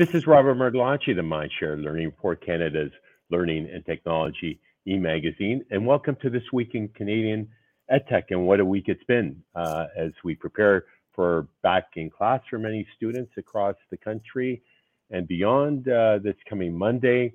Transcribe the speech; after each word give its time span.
This 0.00 0.14
is 0.14 0.26
Robert 0.26 0.54
Martellacci, 0.54 1.14
the 1.14 1.20
Mindshare 1.20 1.76
Learning 1.76 2.06
Report, 2.06 2.42
Canada's 2.42 2.90
Learning 3.30 3.68
and 3.70 3.84
Technology 3.84 4.58
e-magazine, 4.86 5.62
and 5.70 5.86
welcome 5.86 6.16
to 6.22 6.30
this 6.30 6.42
week 6.54 6.70
in 6.74 6.88
Canadian 6.88 7.46
EdTech. 7.92 8.22
And 8.30 8.46
what 8.46 8.60
a 8.60 8.64
week 8.64 8.84
it's 8.86 9.04
been 9.04 9.42
uh, 9.54 9.88
as 9.94 10.12
we 10.24 10.34
prepare 10.34 10.86
for 11.12 11.48
back 11.62 11.88
in 11.96 12.08
class 12.08 12.40
for 12.48 12.58
many 12.58 12.86
students 12.96 13.32
across 13.36 13.74
the 13.90 13.98
country 13.98 14.62
and 15.10 15.28
beyond 15.28 15.86
uh, 15.86 16.16
this 16.16 16.36
coming 16.48 16.72
Monday. 16.72 17.34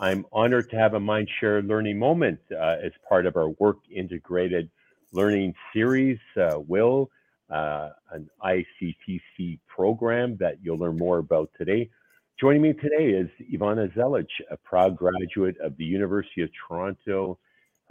I'm 0.00 0.26
honored 0.32 0.68
to 0.70 0.76
have 0.76 0.94
a 0.94 0.98
Mindshare 0.98 1.64
Learning 1.64 1.96
Moment 1.96 2.40
uh, 2.50 2.74
as 2.82 2.90
part 3.08 3.24
of 3.24 3.36
our 3.36 3.50
Work 3.60 3.76
Integrated 3.88 4.68
Learning 5.12 5.54
series. 5.72 6.18
Uh, 6.36 6.58
WIL, 6.58 7.08
uh, 7.50 7.90
an 8.10 8.28
ICTC 8.44 9.60
program 9.68 10.36
that 10.38 10.56
you'll 10.60 10.78
learn 10.78 10.96
more 10.96 11.18
about 11.18 11.50
today. 11.56 11.88
Joining 12.40 12.62
me 12.62 12.72
today 12.72 13.10
is 13.10 13.28
Ivana 13.52 13.94
Zelich, 13.94 14.24
a 14.50 14.56
proud 14.56 14.96
graduate 14.96 15.56
of 15.62 15.76
the 15.76 15.84
University 15.84 16.40
of 16.40 16.48
Toronto 16.66 17.38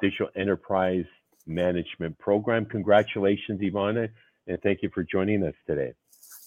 Digital 0.02 0.30
Enterprise 0.36 1.06
Management 1.46 2.18
Program. 2.18 2.66
Congratulations, 2.66 3.62
Ivana, 3.62 4.10
and 4.48 4.60
thank 4.64 4.82
you 4.82 4.90
for 4.92 5.04
joining 5.04 5.44
us 5.44 5.54
today. 5.68 5.94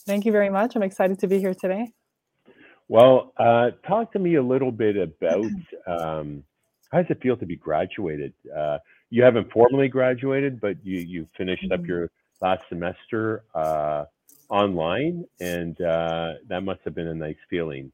Thank 0.05 0.25
you 0.25 0.33
very 0.33 0.51
much. 0.51 0.75
I'm 0.75 0.83
excited 0.83 1.21
to 1.21 1.29
be 1.29 1.39
here 1.39 1.55
today. 1.55 1.93
Well, 2.89 3.35
uh, 3.37 3.71
talk 3.87 4.11
to 4.15 4.19
me 4.19 4.35
a 4.35 4.43
little 4.43 4.73
bit 4.73 4.97
about 4.97 5.45
um, 5.87 6.43
how 6.91 7.03
does 7.03 7.11
it 7.11 7.23
feel 7.23 7.37
to 7.37 7.47
be 7.47 7.55
graduated? 7.55 8.33
Uh, 8.53 8.79
you 9.11 9.23
haven't 9.23 9.53
formally 9.53 9.87
graduated, 9.87 10.61
but 10.61 10.75
you 10.83 10.99
you 10.99 11.29
finished 11.37 11.63
mm-hmm. 11.63 11.81
up 11.81 11.87
your 11.87 12.11
last 12.41 12.65
semester. 12.69 13.45
Uh, 13.55 14.07
online, 14.53 15.25
and 15.41 15.81
uh, 15.81 16.35
that 16.49 16.63
must 16.63 16.81
have 16.85 16.95
been 16.95 17.09
a 17.09 17.15
nice 17.15 17.37
feeling. 17.49 17.91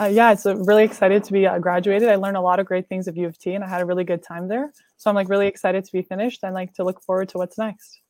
Uh, 0.00 0.04
yeah, 0.04 0.30
it's 0.30 0.46
really 0.46 0.84
excited 0.84 1.24
to 1.24 1.32
be 1.32 1.46
uh, 1.46 1.58
graduated. 1.58 2.08
I 2.08 2.14
learned 2.14 2.36
a 2.36 2.40
lot 2.40 2.60
of 2.60 2.66
great 2.66 2.88
things 2.88 3.08
at 3.08 3.16
U 3.16 3.26
of 3.26 3.36
T, 3.36 3.54
and 3.54 3.64
I 3.64 3.68
had 3.68 3.82
a 3.82 3.84
really 3.84 4.04
good 4.04 4.22
time 4.22 4.46
there. 4.46 4.72
So 4.96 5.10
I'm 5.10 5.16
like 5.16 5.28
really 5.28 5.48
excited 5.48 5.84
to 5.84 5.92
be 5.92 6.02
finished 6.02 6.40
and 6.44 6.54
like 6.54 6.72
to 6.74 6.84
look 6.84 7.02
forward 7.02 7.28
to 7.30 7.38
what's 7.38 7.58
next. 7.58 8.00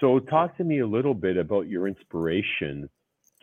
So 0.00 0.18
talk 0.18 0.56
to 0.58 0.64
me 0.64 0.80
a 0.80 0.86
little 0.86 1.14
bit 1.14 1.38
about 1.38 1.68
your 1.68 1.88
inspiration 1.88 2.88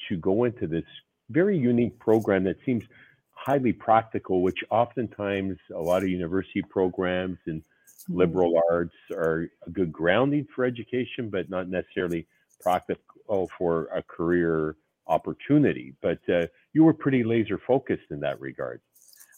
to 0.07 0.17
go 0.17 0.43
into 0.43 0.67
this 0.67 0.85
very 1.29 1.57
unique 1.57 1.97
program 1.99 2.43
that 2.43 2.57
seems 2.63 2.83
highly 3.31 3.73
practical, 3.73 4.43
which 4.43 4.59
oftentimes 4.69 5.57
a 5.73 5.79
lot 5.79 6.03
of 6.03 6.09
university 6.09 6.61
programs 6.61 7.37
and 7.47 7.61
mm-hmm. 7.61 8.17
liberal 8.17 8.61
arts 8.71 8.95
are 9.11 9.49
a 9.65 9.69
good 9.71 9.91
grounding 9.91 10.47
for 10.55 10.63
education, 10.63 11.29
but 11.29 11.49
not 11.49 11.69
necessarily 11.69 12.27
practical 12.61 13.01
oh, 13.29 13.47
for 13.57 13.85
a 13.93 14.03
career 14.03 14.75
opportunity. 15.07 15.95
But 16.01 16.19
uh, 16.29 16.47
you 16.73 16.83
were 16.83 16.93
pretty 16.93 17.23
laser 17.23 17.57
focused 17.57 18.11
in 18.11 18.19
that 18.21 18.39
regard. 18.39 18.81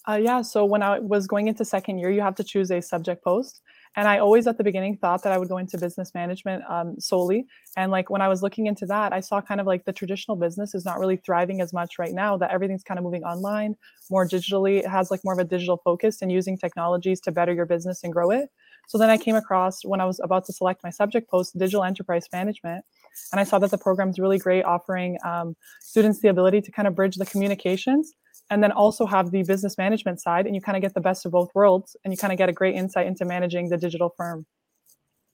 Uh, 0.08 0.16
yeah. 0.16 0.42
So 0.42 0.66
when 0.66 0.82
I 0.82 0.98
was 1.00 1.28
going 1.28 1.48
into 1.48 1.64
second 1.64 2.00
year, 2.00 2.10
you 2.10 2.22
have 2.22 2.36
to 2.36 2.44
choose 2.44 2.72
a 2.72 2.82
subject 2.82 3.24
post. 3.24 3.62
And 3.96 4.08
I 4.08 4.20
always 4.20 4.48
at 4.48 4.58
the 4.58 4.64
beginning 4.64 4.98
thought 4.98 5.24
that 5.24 5.34
I 5.34 5.38
would 5.38 5.50
go 5.50 5.58
into 5.58 5.78
business 5.78 6.14
management 6.14 6.64
um, 6.70 7.00
solely. 7.00 7.46
And 7.76 7.92
like 7.92 8.10
when 8.10 8.22
I 8.22 8.28
was 8.28 8.42
looking 8.42 8.68
into 8.68 8.86
that, 8.88 9.14
I 9.14 9.20
saw 9.20 9.42
kind 9.42 9.60
of 9.60 9.68
like 9.68 9.86
the 9.86 9.94
traditional 9.94 10.38
business 10.38 10.74
is 10.74 10.86
not 10.86 11.00
really 11.00 11.18
thriving 11.18 11.60
as 11.62 11.74
much 11.74 12.00
right 12.00 12.14
now, 12.14 12.38
that 12.38 12.52
everything's 12.52 12.84
kind 12.84 12.98
of 12.98 13.04
moving 13.04 13.24
online, 13.24 13.76
more 14.10 14.28
digitally. 14.28 14.80
It 14.80 14.88
has 14.88 15.12
like 15.12 15.22
more 15.24 15.34
of 15.34 15.40
a 15.40 15.44
digital 15.44 15.82
focus 15.84 16.22
and 16.22 16.32
using 16.32 16.58
technologies 16.58 17.20
to 17.22 17.32
better 17.32 17.54
your 17.54 17.66
business 17.66 18.04
and 18.04 18.14
grow 18.14 18.32
it. 18.32 18.50
So 18.90 18.98
then 18.98 19.12
I 19.12 19.18
came 19.18 19.36
across 19.36 19.86
when 19.86 20.02
I 20.02 20.06
was 20.06 20.20
about 20.20 20.46
to 20.46 20.54
select 20.54 20.84
my 20.84 20.90
subject 20.90 21.30
post, 21.30 21.56
digital 21.56 21.84
enterprise 21.84 22.26
management. 22.34 22.84
And 23.32 23.40
I 23.40 23.44
saw 23.44 23.60
that 23.60 23.70
the 23.70 23.78
program 23.78 24.10
is 24.10 24.18
really 24.18 24.40
great, 24.40 24.66
offering 24.66 25.20
um, 25.24 25.56
students 25.80 26.22
the 26.22 26.30
ability 26.30 26.62
to 26.62 26.72
kind 26.72 26.88
of 26.88 26.96
bridge 26.96 27.16
the 27.16 27.26
communications 27.28 28.14
and 28.50 28.64
then 28.64 28.72
also 28.72 29.06
have 29.06 29.30
the 29.30 29.44
business 29.44 29.78
management 29.78 30.20
side. 30.20 30.48
And 30.48 30.56
you 30.56 30.62
kind 30.62 30.76
of 30.76 30.82
get 30.82 30.96
the 30.96 31.02
best 31.02 31.24
of 31.28 31.32
both 31.32 31.50
worlds 31.54 31.96
and 32.04 32.12
you 32.12 32.18
kind 32.18 32.34
of 32.34 32.40
get 32.40 32.50
a 32.50 32.52
great 32.52 32.74
insight 32.74 33.06
into 33.06 33.26
managing 33.26 33.70
the 33.70 33.78
digital 33.78 34.12
firm. 34.18 34.48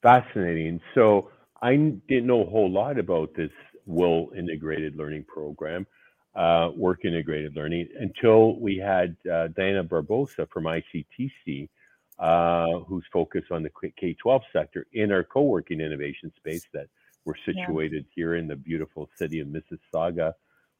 Fascinating. 0.03 0.81
So 0.93 1.29
I 1.61 1.77
didn't 2.09 2.27
know 2.27 2.41
a 2.41 2.49
whole 2.49 2.69
lot 2.69 2.99
about 2.99 3.33
this 3.37 3.51
WIL 3.85 4.31
integrated 4.37 4.97
learning 4.97 5.23
program, 5.29 5.87
uh, 6.35 6.72
work 6.75 7.05
integrated 7.05 7.55
learning, 7.55 7.87
until 8.01 8.59
we 8.59 8.75
had 8.75 9.16
uh, 9.31 9.47
Diana 9.55 9.85
Barbosa 9.85 10.45
from 10.51 10.66
ICTC. 10.66 11.69
Uh, 12.18 12.80
who's 12.88 13.03
focused 13.12 13.52
on 13.52 13.62
the 13.62 13.70
K 13.98 14.14
12 14.14 14.42
sector 14.53 14.88
in 14.94 15.12
our 15.12 15.24
co 15.24 15.42
working 15.42 15.81
innovation 15.81 16.31
space 16.38 16.66
that 16.74 16.88
we're 17.26 17.34
situated 17.46 18.06
yeah. 18.08 18.14
here 18.16 18.36
in 18.36 18.48
the 18.48 18.56
beautiful 18.56 19.09
city 19.18 19.42
of 19.42 19.50
Mississauga, 19.50 20.34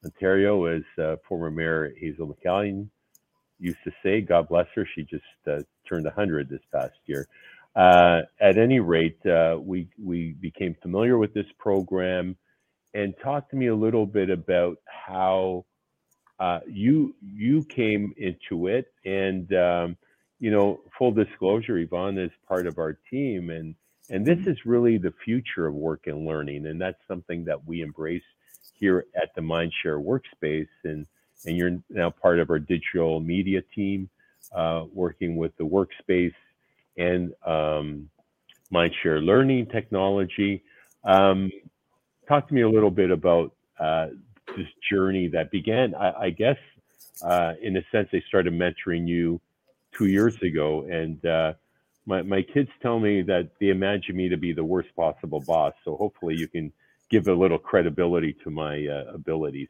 Ontario, 0.06 0.64
as 0.66 0.84
uh, 0.98 1.18
former 1.28 1.52
Mayor 1.52 1.94
Hazel 2.00 2.34
McCallion 2.34 2.88
used 3.60 3.84
to 3.84 3.92
say. 4.04 4.22
God 4.22 4.48
bless 4.48 4.68
her. 4.76 4.88
She 4.96 5.04
just 5.04 5.24
uh, 5.48 5.62
turned 5.88 6.06
100 6.06 6.48
this 6.48 6.62
past 6.72 6.94
year. 7.06 7.28
Uh, 7.76 8.22
at 8.40 8.58
any 8.58 8.80
rate, 8.80 9.20
uh, 9.26 9.58
we 9.60 9.90
we 10.02 10.34
became 10.40 10.76
familiar 10.82 11.18
with 11.18 11.34
this 11.34 11.48
program, 11.60 12.38
and 12.94 13.14
talk 13.22 13.50
to 13.50 13.58
me 13.58 13.68
a 13.68 13.76
little 13.76 14.06
bit 14.06 14.30
about 14.30 14.78
how 14.86 15.66
uh, 16.40 16.62
you 16.68 17.14
you 17.22 17.64
came 17.66 18.14
into 18.18 18.68
it. 18.68 18.94
And 19.04 19.54
um, 19.54 19.98
you 20.40 20.52
know, 20.52 20.82
full 20.98 21.12
disclosure, 21.12 21.74
Ivana 21.74 22.26
is 22.26 22.32
part 22.48 22.68
of 22.68 22.78
our 22.78 22.98
team, 23.10 23.50
and 23.50 23.76
and 24.10 24.26
this 24.26 24.46
is 24.46 24.66
really 24.66 24.98
the 24.98 25.14
future 25.24 25.66
of 25.68 25.74
work 25.74 26.08
and 26.08 26.26
learning. 26.26 26.68
And 26.68 26.80
that's 26.80 27.00
something 27.08 27.46
that 27.46 27.66
we 27.66 27.82
embrace 27.82 28.24
here 28.74 29.06
at 29.16 29.34
the 29.36 29.42
Mindshare 29.42 30.04
Workspace. 30.04 30.68
And, 30.84 31.08
and 31.46 31.58
you're 31.58 31.78
now 31.90 32.12
part 32.12 32.40
of 32.40 32.50
our 32.50 32.60
digital 32.60 33.20
media 33.20 33.62
team, 33.74 34.10
uh, 34.54 34.86
working 34.94 35.38
with 35.38 35.56
the 35.58 35.64
Workspace 35.64 36.36
and 36.98 37.34
um, 37.46 38.10
Mindshare 38.72 39.26
Learning 39.26 39.66
Technology. 39.66 40.64
Um, 41.04 41.52
talk 42.28 42.48
to 42.48 42.54
me 42.54 42.62
a 42.62 42.70
little 42.70 42.92
bit 42.92 43.12
about 43.12 43.54
uh, 43.80 44.08
this 44.56 44.68
journey 44.92 45.28
that 45.30 45.52
began, 45.52 45.96
I, 45.96 46.12
I 46.26 46.30
guess, 46.30 46.58
uh, 47.24 47.54
in 47.62 47.78
a 47.78 47.82
sense, 47.92 48.10
they 48.12 48.24
started 48.28 48.54
mentoring 48.54 49.08
you 49.08 49.42
two 49.98 50.08
years 50.08 50.36
ago. 50.42 50.86
And 50.90 51.24
uh, 51.26 51.54
my, 52.06 52.22
my 52.22 52.42
kids 52.42 52.70
tell 52.82 53.00
me 53.00 53.22
that 53.24 53.52
they 53.60 53.70
imagine 53.70 54.16
me 54.16 54.30
to 54.30 54.38
be 54.38 54.54
the 54.54 54.64
worst 54.64 54.90
possible 54.96 55.42
boss. 55.42 55.74
So 55.84 55.96
hopefully 55.96 56.36
you 56.36 56.48
can 56.48 56.72
give 57.10 57.28
a 57.28 57.34
little 57.34 57.58
credibility 57.58 58.34
to 58.44 58.50
my 58.50 58.88
uh, 58.88 59.14
abilities. 59.14 59.70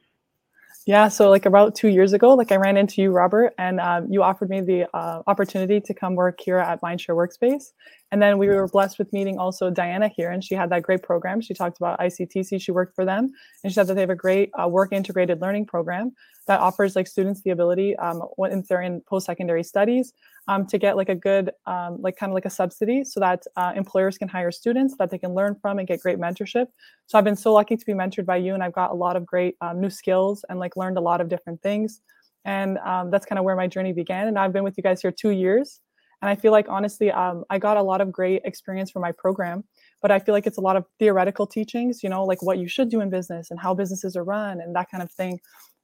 Yeah, 0.88 1.08
so 1.08 1.32
like 1.32 1.48
about 1.48 1.74
two 1.74 1.88
years 1.88 2.14
ago, 2.14 2.36
like 2.36 2.52
I 2.52 2.58
ran 2.58 2.78
into 2.78 3.02
you, 3.02 3.10
Robert, 3.10 3.56
and 3.58 3.80
um, 3.80 4.06
you 4.08 4.22
offered 4.22 4.52
me 4.52 4.62
the 4.62 4.86
uh, 4.96 5.24
opportunity 5.26 5.82
to 5.82 5.94
come 5.96 6.14
work 6.14 6.40
here 6.40 6.60
at 6.60 6.80
Mindshare 6.82 7.16
Workspace. 7.16 7.72
And 8.12 8.22
then 8.22 8.38
we 8.38 8.48
were 8.48 8.68
blessed 8.68 9.00
with 9.00 9.12
meeting 9.12 9.40
also 9.40 9.72
Diana 9.72 10.10
here, 10.16 10.30
and 10.30 10.44
she 10.44 10.54
had 10.54 10.70
that 10.70 10.84
great 10.84 11.02
program. 11.02 11.42
She 11.42 11.56
talked 11.56 11.78
about 11.78 12.00
ICTC, 12.00 12.62
she 12.62 12.72
worked 12.72 12.94
for 12.94 13.04
them, 13.04 13.32
and 13.64 13.72
she 13.72 13.74
said 13.74 13.88
that 13.88 13.96
they 13.96 14.02
have 14.02 14.12
a 14.12 14.16
great 14.16 14.52
uh, 14.62 14.68
work 14.68 14.94
integrated 14.94 15.42
learning 15.42 15.66
program 15.66 16.14
that 16.46 16.60
offers 16.60 16.96
like 16.96 17.08
students 17.08 17.42
the 17.42 17.50
ability 17.50 17.96
um, 17.96 18.20
when 18.36 18.64
they're 18.70 18.84
in 18.84 19.02
post-secondary 19.10 19.64
studies 19.64 20.14
um, 20.48 20.66
to 20.68 20.78
get 20.78 20.96
like 20.96 21.10
a 21.10 21.16
good 21.16 21.52
um, 21.66 21.98
like 22.02 22.16
kind 22.16 22.30
of 22.30 22.36
like 22.36 22.46
a 22.46 22.50
subsidy 22.50 23.04
so 23.04 23.20
that 23.20 23.44
uh, 23.56 23.74
employers 23.76 24.18
can 24.18 24.28
hire 24.28 24.52
students 24.52 24.96
that 24.98 25.10
they 25.10 25.18
can 25.18 25.34
learn 25.34 25.56
from 25.62 25.80
and 25.80 25.88
get 25.88 26.00
great 26.02 26.20
mentorship. 26.20 26.68
So 27.08 27.18
i've 27.18 27.24
been 27.24 27.36
so 27.36 27.54
lucky 27.54 27.76
to 27.76 27.86
be 27.86 27.94
mentored 27.94 28.26
by 28.26 28.38
you 28.38 28.54
and 28.54 28.64
i've 28.64 28.74
got 28.74 28.92
a 28.92 28.94
lot 28.94 29.16
of 29.16 29.26
great 29.26 29.56
um, 29.62 29.82
new 29.82 29.90
skills 29.90 30.46
and 30.50 30.60
like 30.60 30.76
learned 30.78 30.98
a 30.98 31.02
lot 31.02 31.22
of 31.22 31.30
different 31.30 31.62
things. 31.62 32.02
And 32.46 32.78
um, 32.80 33.10
that's 33.10 33.26
kind 33.26 33.40
of 33.40 33.46
where 33.46 33.56
my 33.56 33.68
journey 33.68 33.94
began 33.94 34.28
and 34.28 34.38
i've 34.38 34.54
been 34.54 34.64
with 34.64 34.78
you 34.78 34.84
guys 34.84 35.02
here 35.02 35.12
two 35.12 35.32
years. 35.32 35.82
And 36.22 36.30
i 36.30 36.36
feel 36.36 36.52
like 36.52 36.68
honestly 36.70 37.12
um, 37.12 37.44
i 37.50 37.58
got 37.58 37.78
a 37.78 37.84
lot 37.84 38.02
of 38.02 38.12
great 38.12 38.42
experience 38.46 38.92
from 38.92 39.02
my 39.02 39.12
program 39.12 39.64
but 40.02 40.12
i 40.12 40.20
feel 40.20 40.34
like 40.34 40.48
it's 40.48 40.58
a 40.58 40.62
lot 40.62 40.76
of 40.76 40.86
theoretical 41.00 41.46
teachings 41.46 42.04
you 42.04 42.10
know 42.10 42.24
like 42.24 42.42
what 42.42 42.58
you 42.58 42.68
should 42.68 42.90
do 42.90 43.02
in 43.02 43.10
business 43.10 43.52
and 43.52 43.60
how 43.60 43.74
businesses 43.74 44.16
are 44.16 44.24
run 44.24 44.62
and 44.62 44.76
that 44.76 44.90
kind 44.90 45.04
of 45.04 45.12
thing 45.12 45.40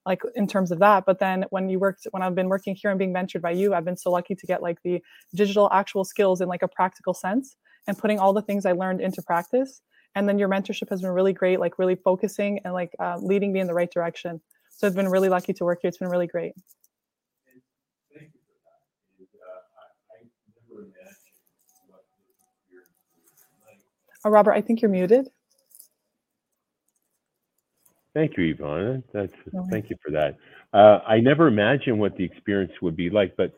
like 0.06 0.21
in 0.36 0.48
terms 0.48 0.71
of 0.71 0.80
that 0.80 1.06
but 1.06 1.19
then 1.19 1.45
when 1.50 1.69
you 1.69 1.80
worked 1.80 2.07
when 2.12 2.24
i've 2.24 2.36
been 2.36 2.50
working 2.50 2.75
here 2.75 2.89
and 2.92 2.98
being 2.98 3.13
mentored 3.13 3.42
by 3.42 3.51
you 3.51 3.74
i've 3.74 3.86
been 3.86 3.98
so 3.98 4.12
lucky 4.12 4.36
to 4.36 4.48
get 4.48 4.62
like 4.62 4.77
the 4.83 5.01
digital 5.36 5.69
actual 5.71 6.03
skills 6.03 6.42
in 6.42 6.48
like 6.48 6.63
a 6.63 6.68
practical 6.68 7.13
sense 7.13 7.56
and 7.88 7.98
putting 7.98 8.19
all 8.19 8.33
the 8.33 8.42
things 8.42 8.65
i 8.65 8.71
learned 8.71 9.01
into 9.01 9.21
practice. 9.21 9.81
And 10.13 10.27
then 10.27 10.38
your 10.38 10.50
mentorship 10.50 10.89
has 10.89 11.01
been 11.01 11.12
really 11.12 11.33
great 11.33 11.59
like 11.59 11.80
really 11.80 11.95
focusing 11.95 12.59
and 12.65 12.74
like 12.74 12.92
uh, 13.00 13.18
leading 13.21 13.53
me 13.53 13.59
in 13.62 13.68
the 13.68 13.74
right 13.74 13.92
direction. 13.92 14.42
So 14.69 14.88
i've 14.88 14.95
been 14.95 15.09
really 15.09 15.30
lucky 15.30 15.53
to 15.53 15.63
work 15.65 15.80
here. 15.81 15.89
It's 15.89 15.98
been 15.98 16.09
really 16.09 16.27
great. 16.27 16.53
Oh, 24.24 24.30
Robert, 24.30 24.53
I 24.53 24.62
think 24.62 24.81
you're 24.81 24.92
muted. 24.92 25.30
Thank 28.13 28.38
you, 28.38 28.56
Ivana. 28.56 29.04
That's 29.13 29.34
no 29.54 29.66
thank 29.69 29.90
you 29.90 29.96
for 30.04 30.12
that. 30.12 30.38
Uh, 30.74 31.00
I 31.08 31.19
never 31.19 31.48
imagined 31.48 32.00
what 32.00 32.16
the 32.18 32.24
experience 32.24 32.74
would 32.81 32.96
be 32.96 33.10
like, 33.10 33.36
but 33.38 33.54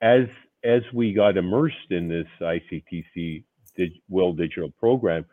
as 0.00 0.26
as 0.64 0.82
we 0.92 1.12
got 1.12 1.36
immersed 1.36 1.90
in 1.90 2.08
this 2.08 2.26
ICTC 2.40 3.44
Dig, 3.76 3.92
WIL 4.08 4.32
Digital 4.32 4.70
program, 4.70 5.24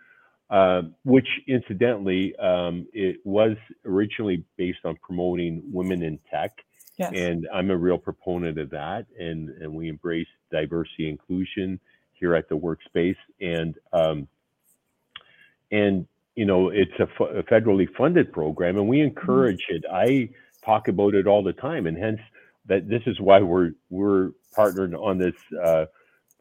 uh, 0.50 0.84
which 1.04 1.28
incidentally, 1.48 2.36
um, 2.36 2.88
it 2.94 3.18
was 3.24 3.58
originally 3.86 4.44
based 4.58 4.80
on 4.86 4.96
promoting 5.02 5.64
women 5.72 6.04
in 6.04 6.20
tech. 6.32 6.52
Yes. 6.98 7.12
And 7.16 7.48
I'm 7.54 7.72
a 7.72 7.78
real 7.78 7.98
proponent 7.98 8.60
of 8.60 8.70
that. 8.70 9.08
And, 9.20 9.50
and 9.50 9.74
we 9.74 9.90
embrace 9.90 10.28
diversity 10.52 11.10
inclusion 11.10 11.80
here 12.14 12.36
at 12.36 12.48
the 12.48 12.58
workspace. 12.58 13.18
And, 13.42 13.76
um, 13.92 14.28
and, 15.72 16.08
you 16.36 16.46
know, 16.46 16.70
it's 16.70 16.92
a, 17.00 17.04
f- 17.04 17.36
a 17.36 17.44
federally 17.44 17.88
funded 17.96 18.32
program 18.32 18.78
and 18.78 18.88
we 18.88 19.02
encourage 19.02 19.66
it. 19.70 19.84
I 19.92 20.30
talk 20.64 20.88
about 20.88 21.16
it 21.16 21.28
all 21.28 21.44
the 21.44 21.54
time. 21.54 21.88
And 21.88 21.98
hence 21.98 22.20
that 22.66 22.90
this 22.90 23.04
is 23.06 23.20
why 23.20 23.40
we're, 23.40 23.72
we're 23.90 24.32
partnered 24.54 24.96
on 24.96 25.18
this, 25.18 25.36
uh, 25.64 25.86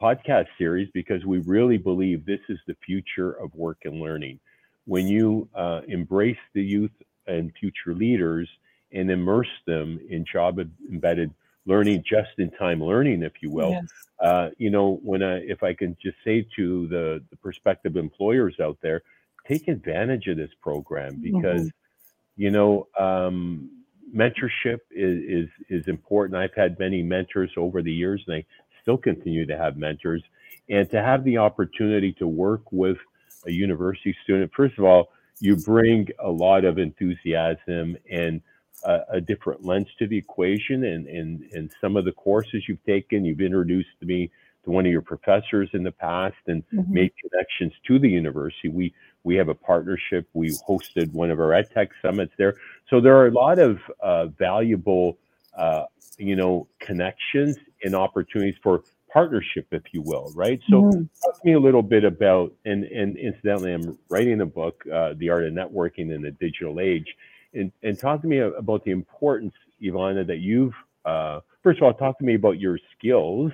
podcast 0.01 0.47
series 0.59 0.89
because 0.93 1.25
we 1.25 1.39
really 1.39 1.79
believe 1.79 2.27
this 2.27 2.41
is 2.49 2.59
the 2.67 2.77
future 2.85 3.33
of 3.33 3.55
work 3.55 3.79
and 3.85 4.01
learning. 4.01 4.39
When 4.87 5.07
you 5.07 5.49
uh, 5.55 5.81
embrace 5.89 6.39
the 6.53 6.63
youth 6.63 6.91
and 7.27 7.53
future 7.59 7.95
leaders 7.95 8.49
and 8.93 9.11
immerse 9.11 9.49
them 9.67 10.01
in 10.11 10.25
job 10.31 10.59
embedded 10.91 11.33
learning, 11.67 12.05
just 12.07 12.31
in 12.39 12.51
time 12.51 12.83
learning, 12.83 13.23
if 13.23 13.33
you 13.41 13.51
will, 13.51 13.71
yes. 13.71 13.87
uh, 14.21 14.51
you 14.59 14.69
know, 14.69 15.01
when 15.03 15.23
I, 15.23 15.39
if 15.39 15.63
I 15.63 15.73
can 15.73 15.97
just 16.03 16.17
say 16.23 16.47
to 16.57 16.87
the, 16.89 17.23
the 17.31 17.37
prospective 17.37 17.97
employers 17.97 18.61
out 18.61 18.77
there, 18.83 19.03
take 19.47 19.69
advantage 19.69 20.27
of 20.29 20.37
this 20.37 20.51
program 20.61 21.21
because, 21.21 21.63
mm-hmm. 21.63 22.43
you 22.43 22.51
know, 22.51 22.87
um, 22.99 23.71
mentorship 24.15 24.81
is, 24.91 25.49
is 25.49 25.49
is 25.69 25.89
important. 25.89 26.39
I've 26.39 26.55
had 26.55 26.79
many 26.79 27.03
mentors 27.03 27.51
over 27.57 27.83
the 27.83 27.93
years, 27.93 28.23
and 28.27 28.37
I 28.37 28.47
still 28.83 28.99
continue 28.99 29.47
to 29.47 29.57
have 29.57 29.77
mentors, 29.77 30.23
and 30.69 30.89
to 30.91 31.03
have 31.03 31.25
the 31.25 31.39
opportunity 31.39 32.13
to 32.15 32.27
work 32.27 32.63
with 32.71 32.99
a 33.47 33.51
university 33.51 34.17
student. 34.23 34.53
First 34.57 34.79
of 34.79 34.85
all, 34.85 35.09
you 35.41 35.57
bring 35.57 36.09
a 36.19 36.31
lot 36.31 36.65
of 36.65 36.79
enthusiasm 36.79 37.97
and 38.11 38.41
a, 38.85 39.01
a 39.15 39.21
different 39.21 39.65
lens 39.65 39.89
to 39.99 40.07
the 40.07 40.17
equation, 40.17 40.85
and, 40.85 41.07
and 41.07 41.43
and 41.53 41.71
some 41.81 41.97
of 41.97 42.05
the 42.05 42.13
courses 42.13 42.65
you've 42.69 42.85
taken, 42.85 43.25
you've 43.25 43.41
introduced 43.41 43.89
to 44.01 44.07
me 44.07 44.31
to 44.65 44.71
one 44.71 44.87
of 44.87 44.93
your 44.93 45.03
professors 45.03 45.69
in 45.73 45.83
the 45.83 45.93
past 45.93 46.37
and 46.47 46.63
mm-hmm. 46.69 46.93
made 46.93 47.13
connections 47.21 47.73
to 47.87 47.99
the 47.99 48.09
university. 48.09 48.69
We 48.69 48.95
we 49.23 49.37
have 49.37 49.49
a 49.49 49.55
partnership. 49.55 50.29
We 50.35 50.51
hosted 50.69 51.13
one 51.13 51.31
of 51.31 51.41
our 51.41 51.51
EdTech 51.51 51.89
summits 52.03 52.33
there. 52.37 52.57
So 52.91 53.01
there 53.01 53.17
are 53.17 53.29
a 53.29 53.31
lot 53.31 53.59
of 53.59 53.79
uh, 54.03 54.27
valuable, 54.27 55.19
uh, 55.57 55.85
you 56.19 56.37
know, 56.37 56.69
connections 56.79 57.57
and 57.83 57.95
opportunities 57.95 58.57
for 58.63 58.83
partnership, 59.15 59.67
if 59.71 59.83
you 59.93 60.03
will, 60.03 60.31
right? 60.35 60.61
So, 60.69 60.83
mm-hmm. 60.83 61.05
talk 61.23 61.41
to 61.41 61.47
me 61.47 61.53
a 61.53 61.61
little 61.61 61.83
bit 61.83 62.05
about, 62.05 62.53
and, 62.65 62.85
and 62.85 63.17
incidentally, 63.17 63.73
I'm 63.73 63.97
writing 64.11 64.41
a 64.41 64.47
book, 64.47 64.85
uh, 64.93 65.15
The 65.17 65.31
Art 65.31 65.45
of 65.45 65.53
Networking 65.53 66.13
in 66.13 66.21
the 66.21 66.33
Digital 66.33 66.81
Age, 66.81 67.07
and, 67.55 67.71
and 67.85 67.99
talk 67.99 68.21
to 68.23 68.27
me 68.27 68.39
about 68.41 68.85
the 68.85 68.91
importance, 68.91 69.55
Ivana, 69.81 70.27
that 70.27 70.39
you've, 70.39 70.75
uh, 71.05 71.41
first 71.63 71.79
of 71.79 71.85
all, 71.85 71.95
talk 71.95 72.19
to 72.19 72.25
me 72.25 72.35
about 72.35 72.59
your 72.59 72.79
skills 72.99 73.53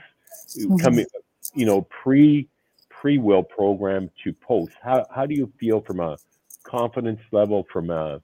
mm-hmm. 0.57 0.77
coming, 0.77 1.07
you 1.55 1.67
know, 1.67 1.83
pre 1.83 2.49
pre 2.89 3.19
WIL 3.19 3.43
program 3.43 4.11
to 4.25 4.33
post. 4.33 4.73
How, 4.83 5.07
how 5.15 5.27
do 5.27 5.35
you 5.35 5.53
feel 5.59 5.81
from 5.81 6.01
a 6.01 6.17
confidence 6.65 7.21
level, 7.33 7.67
from 7.73 7.91
a 7.91 8.21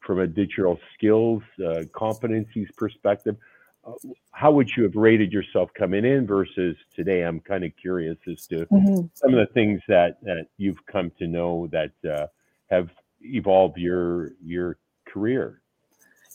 from 0.00 0.20
a 0.20 0.26
digital 0.26 0.78
skills 0.94 1.42
uh, 1.58 1.82
competencies 1.92 2.68
perspective? 2.76 3.36
how 4.32 4.50
would 4.50 4.68
you 4.76 4.82
have 4.82 4.94
rated 4.94 5.32
yourself 5.32 5.70
coming 5.74 6.04
in 6.04 6.26
versus 6.26 6.76
today? 6.94 7.22
I'm 7.22 7.40
kind 7.40 7.64
of 7.64 7.72
curious 7.80 8.18
as 8.30 8.46
to 8.48 8.66
mm-hmm. 8.66 9.06
some 9.14 9.34
of 9.34 9.48
the 9.48 9.52
things 9.54 9.80
that, 9.88 10.18
that 10.22 10.46
you've 10.58 10.84
come 10.86 11.10
to 11.18 11.26
know 11.26 11.68
that 11.72 11.92
uh, 12.08 12.26
have 12.70 12.90
evolved 13.22 13.78
your 13.78 14.32
your 14.44 14.76
career. 15.06 15.62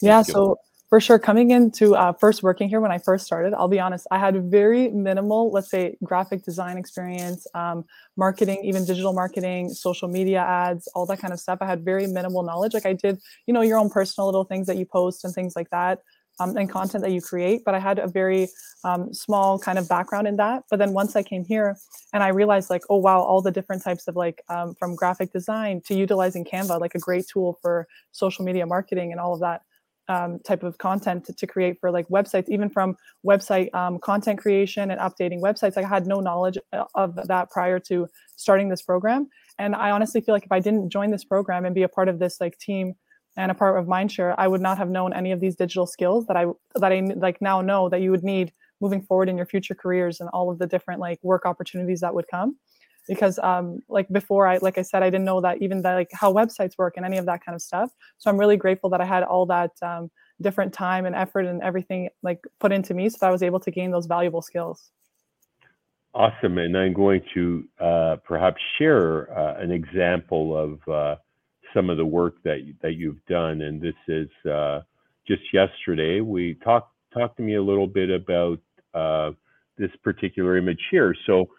Yeah, 0.02 0.24
so 0.24 0.58
for 0.92 1.00
sure, 1.00 1.18
coming 1.18 1.52
into 1.52 1.96
uh, 1.96 2.12
first 2.12 2.44
working 2.44 2.68
here 2.68 2.82
when 2.82 2.92
I 2.92 2.98
first 2.98 3.26
started, 3.26 3.54
I'll 3.54 3.70
be 3.70 3.80
honest, 3.80 4.06
I 4.12 4.20
had 4.20 4.52
very 4.52 4.90
minimal, 4.90 5.50
let's 5.50 5.70
say, 5.72 5.96
graphic 6.04 6.44
design 6.44 6.78
experience, 6.78 7.48
um, 7.56 7.86
marketing, 8.18 8.60
even 8.66 8.84
digital 8.84 9.14
marketing, 9.14 9.70
social 9.70 10.10
media 10.10 10.42
ads, 10.42 10.90
all 10.94 11.06
that 11.06 11.20
kind 11.20 11.32
of 11.32 11.40
stuff. 11.40 11.60
I 11.62 11.66
had 11.66 11.86
very 11.86 12.08
minimal 12.08 12.44
knowledge. 12.44 12.74
Like 12.74 12.86
I 12.86 12.92
did, 12.92 13.22
you 13.48 13.54
know, 13.54 13.62
your 13.62 13.78
own 13.78 13.90
personal 13.90 14.28
little 14.28 14.44
things 14.44 14.68
that 14.68 14.76
you 14.76 14.86
post 14.86 15.24
and 15.24 15.34
things 15.34 15.56
like 15.56 15.70
that 15.70 16.00
um, 16.42 16.58
and 16.58 16.70
content 16.70 17.06
that 17.06 17.12
you 17.14 17.22
create. 17.22 17.64
But 17.64 17.74
I 17.74 17.80
had 17.80 17.98
a 17.98 18.08
very 18.08 18.50
um, 18.84 19.14
small 19.14 19.58
kind 19.58 19.80
of 19.80 19.88
background 19.88 20.28
in 20.28 20.36
that. 20.38 20.64
But 20.70 20.80
then 20.80 20.92
once 20.92 21.16
I 21.16 21.24
came 21.24 21.46
here 21.46 21.78
and 22.12 22.22
I 22.22 22.28
realized 22.30 22.70
like, 22.70 22.84
oh 22.90 22.98
wow, 22.98 23.22
all 23.22 23.42
the 23.42 23.52
different 23.52 23.82
types 23.82 24.10
of 24.10 24.18
like 24.18 24.42
um, 24.50 24.76
from 24.76 24.96
graphic 24.98 25.32
design 25.32 25.82
to 25.86 25.96
utilizing 25.96 26.44
Canva, 26.44 26.82
like 26.82 26.96
a 26.96 27.00
great 27.00 27.30
tool 27.32 27.58
for 27.62 27.88
social 28.12 28.44
media 28.44 28.66
marketing 28.66 29.14
and 29.14 29.22
all 29.22 29.34
of 29.34 29.40
that. 29.40 29.62
Um, 30.10 30.40
type 30.40 30.64
of 30.64 30.78
content 30.78 31.24
to, 31.26 31.34
to, 31.34 31.48
create 31.48 31.78
for 31.80 31.90
like 31.90 32.06
websites, 32.10 32.50
even 32.50 32.70
from 32.70 32.98
website 33.26 33.74
um, 33.74 33.98
content 34.00 34.40
creation 34.40 34.92
and 34.92 35.00
updating 35.00 35.40
websites. 35.42 35.78
I 35.78 35.88
had 35.88 36.06
no 36.06 36.20
knowledge 36.20 36.58
uh, 36.74 36.84
of 36.96 37.16
that 37.28 37.50
prior 37.50 37.80
to 37.88 38.08
starting 38.36 38.68
this 38.68 38.82
program. 38.82 39.30
And 39.58 39.74
I 39.74 39.92
honestly 39.92 40.20
feel 40.20 40.34
like 40.34 40.44
if 40.44 40.52
I 40.52 40.60
didn't 40.60 40.90
join 40.90 41.12
this 41.12 41.24
program 41.24 41.66
and 41.66 41.74
be 41.74 41.84
a 41.84 41.88
part 41.88 42.10
of 42.10 42.20
this 42.20 42.42
like 42.42 42.58
team 42.58 42.96
and 43.38 43.52
a 43.52 43.56
part 43.56 43.80
of 43.80 43.86
Mindshare, 43.86 44.36
I 44.38 44.48
would 44.48 44.60
not 44.60 44.78
have 44.80 44.90
known 44.90 45.14
any 45.14 45.32
of 45.32 45.40
these 45.40 45.56
digital 45.56 45.86
skills 45.86 46.26
that 46.26 46.36
I 46.36 46.48
that 46.76 46.92
I 46.92 47.00
like 47.16 47.42
now 47.42 47.62
know 47.62 47.88
that 47.88 48.02
you 48.02 48.12
would 48.12 48.24
need 48.24 48.52
moving 48.82 49.02
forward 49.02 49.30
in 49.30 49.38
your 49.38 49.46
future 49.46 49.76
careers 49.76 50.20
and 50.20 50.30
all 50.34 50.50
of 50.50 50.58
the 50.60 50.68
different 50.68 51.00
like 51.00 51.20
work 51.22 51.46
opportunities 51.46 52.02
that 52.02 52.14
would 52.14 52.26
come. 52.30 52.58
Because 53.12 53.38
um, 53.40 53.66
like 53.90 54.08
before, 54.10 54.48
I 54.48 54.58
like 54.62 54.78
I 54.78 54.84
said, 54.84 55.04
I 55.04 55.10
didn't 55.10 55.26
know 55.26 55.42
that 55.42 55.62
even 55.62 55.82
that 55.82 55.96
like 55.96 56.12
how 56.14 56.32
websites 56.34 56.78
work 56.78 56.94
and 56.98 57.06
any 57.06 57.18
of 57.18 57.26
that 57.26 57.44
kind 57.46 57.56
of 57.56 57.62
stuff. 57.62 57.90
So 58.20 58.30
I'm 58.30 58.38
really 58.38 58.58
grateful 58.58 58.90
that 58.92 59.02
I 59.02 59.06
had 59.06 59.24
all 59.24 59.46
that 59.48 59.72
um, 59.82 60.10
different 60.40 60.74
time 60.74 61.06
and 61.06 61.16
effort 61.16 61.46
and 61.46 61.62
everything 61.62 62.10
like 62.24 62.40
put 62.60 62.72
into 62.72 62.94
me, 62.94 63.10
so 63.10 63.18
that 63.20 63.28
I 63.28 63.32
was 63.32 63.44
able 63.44 63.60
to 63.60 63.72
gain 63.72 63.92
those 63.92 64.06
valuable 64.06 64.42
skills. 64.42 64.92
Awesome, 66.14 66.58
and 66.58 66.78
I'm 66.78 66.94
going 66.94 67.22
to 67.34 67.44
uh, 67.80 68.16
perhaps 68.24 68.62
share 68.78 69.38
uh, 69.38 69.62
an 69.62 69.72
example 69.72 70.46
of. 70.58 70.88
Uh, 70.88 71.16
some 71.74 71.90
of 71.90 71.98
the 71.98 72.06
work 72.06 72.36
that 72.44 72.60
that 72.82 72.94
you've 72.94 73.24
done. 73.28 73.62
And 73.62 73.82
this 73.82 73.96
is 74.08 74.30
uh, 74.50 74.82
just 75.28 75.42
yesterday. 75.54 76.22
We 76.22 76.56
talked 76.64 76.94
talk 77.14 77.36
to 77.38 77.44
me 77.44 77.56
a 77.56 77.64
little 77.64 77.88
bit 77.88 78.10
about 78.10 78.60
uh, 78.94 79.32
this 79.78 79.92
particular 80.04 80.58
image 80.58 80.82
here. 80.92 81.16
So 81.26 81.50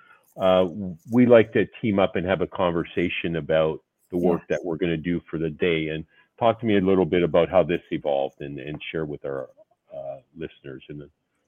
uh, 0.41 0.67
we 1.11 1.27
like 1.27 1.53
to 1.53 1.67
team 1.81 1.99
up 1.99 2.17
and 2.17 2.27
have 2.27 2.41
a 2.41 2.47
conversation 2.47 3.37
about 3.37 3.81
the 4.11 4.17
work 4.17 4.43
that 4.49 4.65
we're 4.65 4.77
going 4.77 4.91
to 4.91 4.97
do 4.97 5.21
for 5.31 5.39
the 5.39 5.51
day. 5.51 5.89
And 5.89 6.05
talk 6.39 6.61
to 6.61 6.67
me 6.67 6.77
a 6.77 6.81
little 6.81 7.05
bit 7.05 7.23
about 7.23 7.49
how 7.49 7.63
this 7.63 7.81
evolved 7.91 8.41
and, 8.41 8.59
and 8.59 8.81
share 8.91 9.05
with 9.05 9.25
our 9.25 9.49
uh, 9.95 10.19
listeners 10.37 10.83
and 10.89 11.03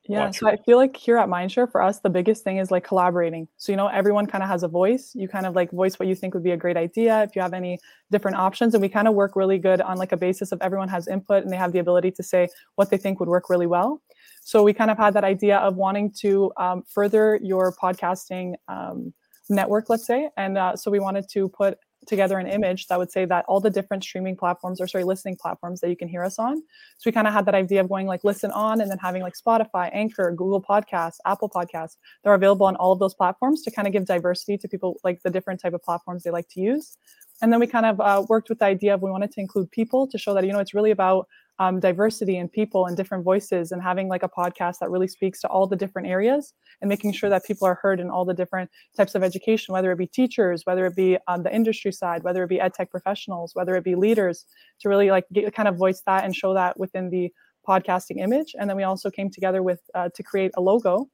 yeah, 0.07 0.31
so 0.31 0.47
I 0.47 0.57
feel 0.57 0.77
like 0.77 0.97
here 0.97 1.17
at 1.17 1.29
Mindshare, 1.29 1.71
for 1.71 1.81
us, 1.81 2.01
the 2.01 2.11
biggest 2.11 2.45
thing 2.45 2.59
is 2.59 2.71
like 2.71 2.85
collaborating. 2.85 3.49
So, 3.57 3.73
you 3.73 3.77
know, 3.77 3.87
everyone 3.87 4.27
kind 4.27 4.45
of 4.45 4.51
has 4.51 4.63
a 4.63 4.69
voice. 4.69 5.13
You 5.15 5.29
kind 5.29 5.47
of 5.47 5.55
like 5.55 5.71
voice 5.71 5.99
what 5.99 6.09
you 6.09 6.15
think 6.15 6.35
would 6.35 6.43
be 6.43 6.51
a 6.51 6.57
great 6.59 6.77
idea 6.77 7.23
if 7.23 7.35
you 7.35 7.41
have 7.41 7.55
any 7.55 7.79
different 8.11 8.37
options. 8.37 8.75
And 8.75 8.83
we 8.83 8.91
kind 8.91 9.09
of 9.09 9.15
work 9.15 9.35
really 9.35 9.59
good 9.59 9.81
on 9.81 9.97
like 9.97 10.13
a 10.13 10.17
basis 10.17 10.53
of 10.53 10.61
everyone 10.61 10.89
has 10.89 11.09
input 11.09 11.43
and 11.43 11.51
they 11.51 11.57
have 11.57 11.73
the 11.73 11.79
ability 11.79 12.11
to 12.13 12.23
say 12.23 12.49
what 12.75 12.91
they 12.91 12.99
think 12.99 13.19
would 13.19 13.31
work 13.31 13.49
really 13.49 13.67
well. 13.67 14.03
So, 14.43 14.63
we 14.63 14.75
kind 14.75 14.91
of 14.91 14.99
had 14.99 15.15
that 15.15 15.25
idea 15.25 15.57
of 15.59 15.77
wanting 15.77 16.13
to 16.21 16.53
um, 16.59 16.83
further 16.87 17.39
your 17.43 17.75
podcasting 17.75 18.55
um, 18.69 19.15
network, 19.49 19.89
let's 19.89 20.07
say. 20.07 20.29
And 20.37 20.59
uh, 20.59 20.77
so, 20.77 20.91
we 20.91 21.01
wanted 21.01 21.31
to 21.31 21.49
put 21.49 21.79
together 22.07 22.39
an 22.39 22.47
image 22.47 22.87
that 22.89 22.99
would 22.99 23.11
say 23.11 23.25
that 23.25 23.45
all 23.49 23.61
the 23.61 23.71
different 23.71 24.05
streaming 24.05 24.37
platforms 24.37 24.81
or 24.81 24.87
sorry 24.87 25.05
listening 25.05 25.37
platforms 25.37 25.81
that 25.81 25.91
you 25.91 25.97
can 25.97 26.09
hear 26.09 26.25
us 26.25 26.39
on. 26.39 26.59
So 26.99 27.07
we 27.07 27.13
kind 27.13 27.27
of 27.27 27.33
had 27.33 27.47
that 27.47 27.55
idea 27.55 27.81
of 27.81 27.89
going 27.89 28.07
like 28.07 28.25
listen 28.25 28.51
on 28.51 28.81
and 28.81 28.91
then 28.91 28.99
having 28.99 29.23
like 29.23 29.35
spotify 29.35 29.91
anchor 29.93 30.31
google 30.31 30.63
podcasts 30.63 31.17
apple 31.27 31.49
podcasts 31.49 31.97
they're 32.23 32.35
available 32.35 32.67
on 32.67 32.77
all 32.77 32.93
of 32.93 32.99
those 32.99 33.15
platforms 33.15 33.63
to 33.63 33.71
kind 33.71 33.87
of 33.87 33.93
give 33.93 34.07
diversity 34.07 34.59
to 34.59 34.69
people 34.69 35.01
like 35.05 35.23
the 35.23 35.31
different 35.31 35.61
type 35.61 35.75
of 35.75 35.83
platforms 35.83 36.23
they 36.23 36.31
like 36.31 36.49
to 36.51 36.61
use. 36.61 36.97
And 37.43 37.53
then 37.53 37.61
we 37.61 37.67
kind 37.67 37.87
of 37.87 38.01
uh, 38.01 38.25
worked 38.29 38.49
with 38.49 38.61
the 38.61 38.65
idea 38.65 38.95
of 38.95 39.03
we 39.03 39.11
wanted 39.11 39.33
to 39.33 39.41
include 39.41 39.71
people 39.71 40.07
to 40.09 40.19
show 40.19 40.35
that 40.35 40.45
you 40.45 40.53
know 40.53 40.61
it's 40.61 40.75
really 40.75 40.93
about 40.93 41.29
um, 41.59 41.79
diversity 41.81 42.37
and 42.37 42.51
people 42.51 42.87
and 42.87 42.97
different 42.97 43.25
voices 43.25 43.71
and 43.71 43.83
having 43.83 44.09
like 44.09 44.23
a 44.23 44.29
podcast 44.29 44.79
that 44.81 44.91
really 44.91 45.07
speaks 45.07 45.41
to 45.41 45.49
all 45.49 45.67
the 45.67 45.77
different 45.77 46.09
areas 46.09 46.53
and 46.81 46.89
making 46.89 47.13
sure 47.13 47.31
that 47.31 47.45
people 47.45 47.67
are 47.67 47.79
heard 47.81 48.01
in 48.01 48.11
all 48.11 48.25
the 48.25 48.35
different 48.35 48.71
types 48.97 49.15
of 49.15 49.23
education 49.23 49.73
whether 49.73 49.93
it 49.93 49.99
be 49.99 50.07
teachers 50.07 50.63
whether 50.65 50.85
it 50.85 50.97
be 50.97 51.17
on 51.29 51.45
the 51.45 51.55
industry 51.55 51.93
side 51.93 52.25
whether 52.25 52.43
it 52.43 52.49
be 52.49 52.61
ed 52.61 52.75
tech 52.75 52.91
professionals 52.91 53.53
whether 53.55 53.77
it 53.77 53.85
be 53.85 53.95
leaders 53.95 54.47
to 54.81 54.89
really 54.89 55.11
like 55.11 55.25
get, 55.33 55.55
kind 55.55 55.69
of 55.69 55.77
voice 55.77 56.03
that 56.07 56.25
and 56.25 56.35
show 56.35 56.55
that 56.55 56.77
within 56.79 57.09
the 57.11 57.31
podcasting 57.67 58.21
image. 58.21 58.55
And 58.59 58.69
then 58.69 58.77
we 58.77 58.83
also 58.83 59.11
came 59.11 59.31
together 59.31 59.63
with 59.63 59.81
uh, 59.95 60.11
to 60.15 60.23
create 60.23 60.53
a 60.57 60.61
logo 60.61 61.09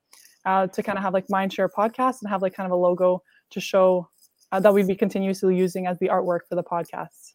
uh, 0.45 0.67
to 0.69 0.83
kind 0.83 0.99
of 0.99 1.05
have 1.05 1.15
like 1.15 1.27
mindshare 1.29 1.69
podcast 1.77 2.17
and 2.23 2.31
have 2.31 2.43
like 2.43 2.55
kind 2.55 2.67
of 2.67 2.73
a 2.73 2.77
logo 2.77 3.23
to 3.51 3.61
show 3.61 4.09
uh, 4.53 4.61
that 4.61 4.75
we'd 4.75 4.87
be 4.87 4.97
continuously 4.97 5.57
using 5.57 5.87
as 5.87 5.99
the 5.99 6.09
artwork 6.09 6.41
for 6.49 6.57
the 6.57 6.63
podcasts 6.63 7.35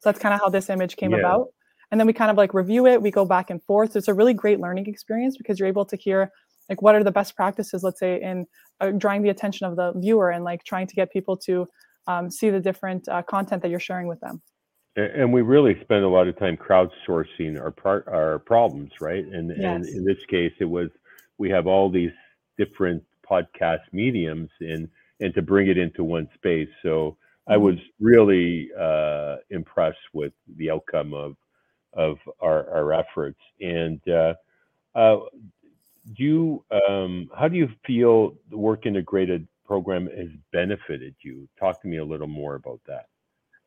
so 0.00 0.10
that's 0.10 0.18
kind 0.18 0.34
of 0.34 0.40
how 0.40 0.48
this 0.48 0.68
image 0.68 0.96
came 0.96 1.12
yeah. 1.12 1.18
about 1.18 1.48
and 1.92 2.00
then 2.00 2.06
we 2.06 2.12
kind 2.12 2.30
of 2.30 2.36
like 2.36 2.52
review 2.54 2.86
it 2.86 3.00
we 3.00 3.12
go 3.12 3.24
back 3.24 3.50
and 3.50 3.62
forth 3.62 3.94
it's 3.94 4.08
a 4.08 4.14
really 4.14 4.34
great 4.34 4.58
learning 4.58 4.86
experience 4.86 5.36
because 5.36 5.60
you're 5.60 5.68
able 5.68 5.84
to 5.84 5.96
hear 5.96 6.32
like 6.68 6.82
what 6.82 6.96
are 6.96 7.04
the 7.04 7.12
best 7.12 7.36
practices 7.36 7.84
let's 7.84 8.00
say 8.00 8.20
in 8.20 8.46
uh, 8.80 8.90
drawing 8.90 9.22
the 9.22 9.28
attention 9.28 9.66
of 9.66 9.76
the 9.76 9.92
viewer 9.96 10.30
and 10.30 10.42
like 10.44 10.64
trying 10.64 10.86
to 10.86 10.94
get 10.94 11.12
people 11.12 11.36
to 11.36 11.66
um, 12.06 12.30
see 12.30 12.50
the 12.50 12.60
different 12.60 13.08
uh, 13.08 13.22
content 13.22 13.62
that 13.62 13.70
you're 13.70 13.80
sharing 13.80 14.08
with 14.08 14.20
them. 14.20 14.42
And 14.96 15.32
we 15.32 15.40
really 15.40 15.80
spend 15.80 16.04
a 16.04 16.08
lot 16.08 16.28
of 16.28 16.38
time 16.38 16.56
crowdsourcing 16.56 17.58
our 17.58 17.70
par- 17.70 18.04
our 18.08 18.40
problems, 18.40 18.90
right? 19.00 19.24
And, 19.24 19.50
yes. 19.56 19.58
and 19.58 19.86
in 19.86 20.04
this 20.04 20.18
case, 20.28 20.52
it 20.60 20.66
was 20.66 20.90
we 21.38 21.48
have 21.48 21.66
all 21.66 21.90
these 21.90 22.10
different 22.58 23.02
podcast 23.28 23.80
mediums 23.92 24.50
and 24.60 24.88
and 25.20 25.32
to 25.34 25.40
bring 25.40 25.68
it 25.68 25.78
into 25.78 26.04
one 26.04 26.28
space. 26.34 26.68
So 26.82 27.16
I 27.48 27.54
mm-hmm. 27.54 27.64
was 27.64 27.76
really 28.00 28.68
uh, 28.78 29.36
impressed 29.48 29.96
with 30.12 30.34
the 30.56 30.70
outcome 30.70 31.14
of 31.14 31.36
of 31.94 32.18
our, 32.40 32.68
our 32.70 32.92
efforts. 32.92 33.38
And 33.60 34.00
uh, 34.08 34.34
uh, 34.94 35.18
do 36.16 36.24
you, 36.24 36.64
um, 36.70 37.30
how 37.36 37.48
do 37.48 37.56
you 37.56 37.68
feel 37.86 38.34
the 38.50 38.58
work 38.58 38.86
integrated 38.86 39.46
program 39.66 40.08
has 40.16 40.28
benefited 40.52 41.14
you? 41.22 41.48
Talk 41.58 41.80
to 41.82 41.88
me 41.88 41.98
a 41.98 42.04
little 42.04 42.26
more 42.26 42.56
about 42.56 42.80
that. 42.86 43.06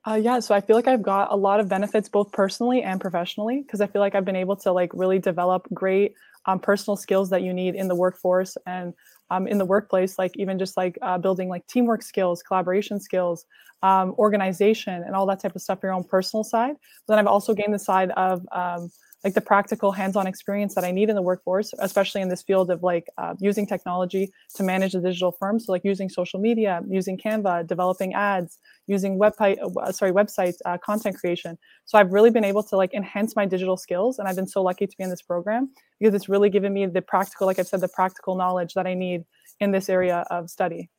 Uh, 0.08 0.16
yeah, 0.16 0.40
so 0.40 0.54
I 0.54 0.62
feel 0.62 0.76
like 0.76 0.88
I've 0.88 1.02
got 1.02 1.32
a 1.32 1.36
lot 1.36 1.60
of 1.60 1.68
benefits 1.68 2.10
both 2.10 2.32
personally 2.32 2.84
and 2.84 3.02
professionally 3.02 3.62
because 3.62 3.82
I 3.82 3.88
feel 3.88 4.02
like 4.02 4.14
I've 4.14 4.26
been 4.26 4.36
able 4.36 4.56
to 4.58 4.72
like 4.72 4.92
really 4.94 5.18
develop 5.18 5.68
great 5.74 6.14
um, 6.46 6.60
personal 6.60 6.96
skills 6.96 7.30
that 7.30 7.42
you 7.42 7.54
need 7.54 7.76
in 7.76 7.88
the 7.88 7.96
workforce 7.96 8.58
and 8.66 8.94
um, 9.32 9.48
in 9.48 9.58
the 9.58 9.66
workplace, 9.66 10.20
like 10.20 10.32
even 10.36 10.60
just 10.60 10.78
like 10.78 10.98
uh, 11.02 11.18
building 11.18 11.50
like 11.50 11.66
teamwork 11.68 12.04
skills, 12.04 12.44
collaboration 12.44 13.00
skills, 13.00 13.46
um, 13.82 14.14
organization, 14.18 15.04
and 15.04 15.16
all 15.16 15.26
that 15.26 15.40
type 15.40 15.56
of 15.56 15.62
stuff 15.62 15.80
your 15.82 15.94
own 15.94 16.04
personal 16.04 16.44
side. 16.44 16.76
But 17.08 17.16
then 17.16 17.20
I've 17.20 17.32
also 17.32 17.54
gained 17.54 17.74
the 17.74 17.80
side 17.80 18.12
of 18.12 18.46
um, 18.52 18.90
like 19.26 19.34
the 19.34 19.42
practical 19.42 19.92
hands-on 19.92 20.28
experience 20.28 20.76
that 20.76 20.84
I 20.84 20.92
need 20.92 21.10
in 21.10 21.16
the 21.16 21.22
workforce, 21.22 21.74
especially 21.80 22.22
in 22.22 22.30
this 22.30 22.44
field 22.44 22.70
of 22.70 22.84
like 22.84 23.08
uh, 23.18 23.34
using 23.40 23.66
technology 23.66 24.32
to 24.54 24.62
manage 24.62 24.94
a 24.94 25.02
digital 25.02 25.32
firm. 25.32 25.60
So 25.60 25.72
like 25.72 25.84
using 25.84 26.10
social 26.10 26.40
media, 26.40 26.82
using 26.88 27.18
Canva, 27.18 27.66
developing 27.66 28.14
ads, 28.14 28.60
using 28.86 29.18
website, 29.18 29.58
uh, 29.82 29.92
sorry, 29.92 30.12
websites, 30.12 30.58
uh, 30.66 30.78
content 30.78 31.18
creation. 31.18 31.58
So 31.86 31.98
I've 31.98 32.14
really 32.14 32.30
been 32.30 32.46
able 32.46 32.62
to 32.62 32.78
like 32.78 32.94
enhance 32.94 33.36
my 33.36 33.48
digital 33.48 33.78
skills, 33.78 34.20
and 34.20 34.28
I've 34.28 34.36
been 34.36 34.48
so 34.48 34.62
lucky 34.62 34.86
to 34.86 34.96
be 34.96 35.04
in 35.04 35.10
this 35.10 35.24
program 35.24 35.72
because 36.00 36.14
it's 36.14 36.30
really 36.30 36.52
given 36.52 36.72
me 36.72 36.86
the 36.86 37.02
practical, 37.02 37.48
like 37.48 37.58
I've 37.58 37.68
said, 37.68 37.82
the 37.82 37.88
practical 37.88 38.36
knowledge 38.36 38.76
that 38.76 38.86
I 38.86 38.94
need 38.94 39.26
in 39.60 39.72
this 39.72 39.90
area 39.90 40.24
of 40.30 40.52
study. 40.52 40.92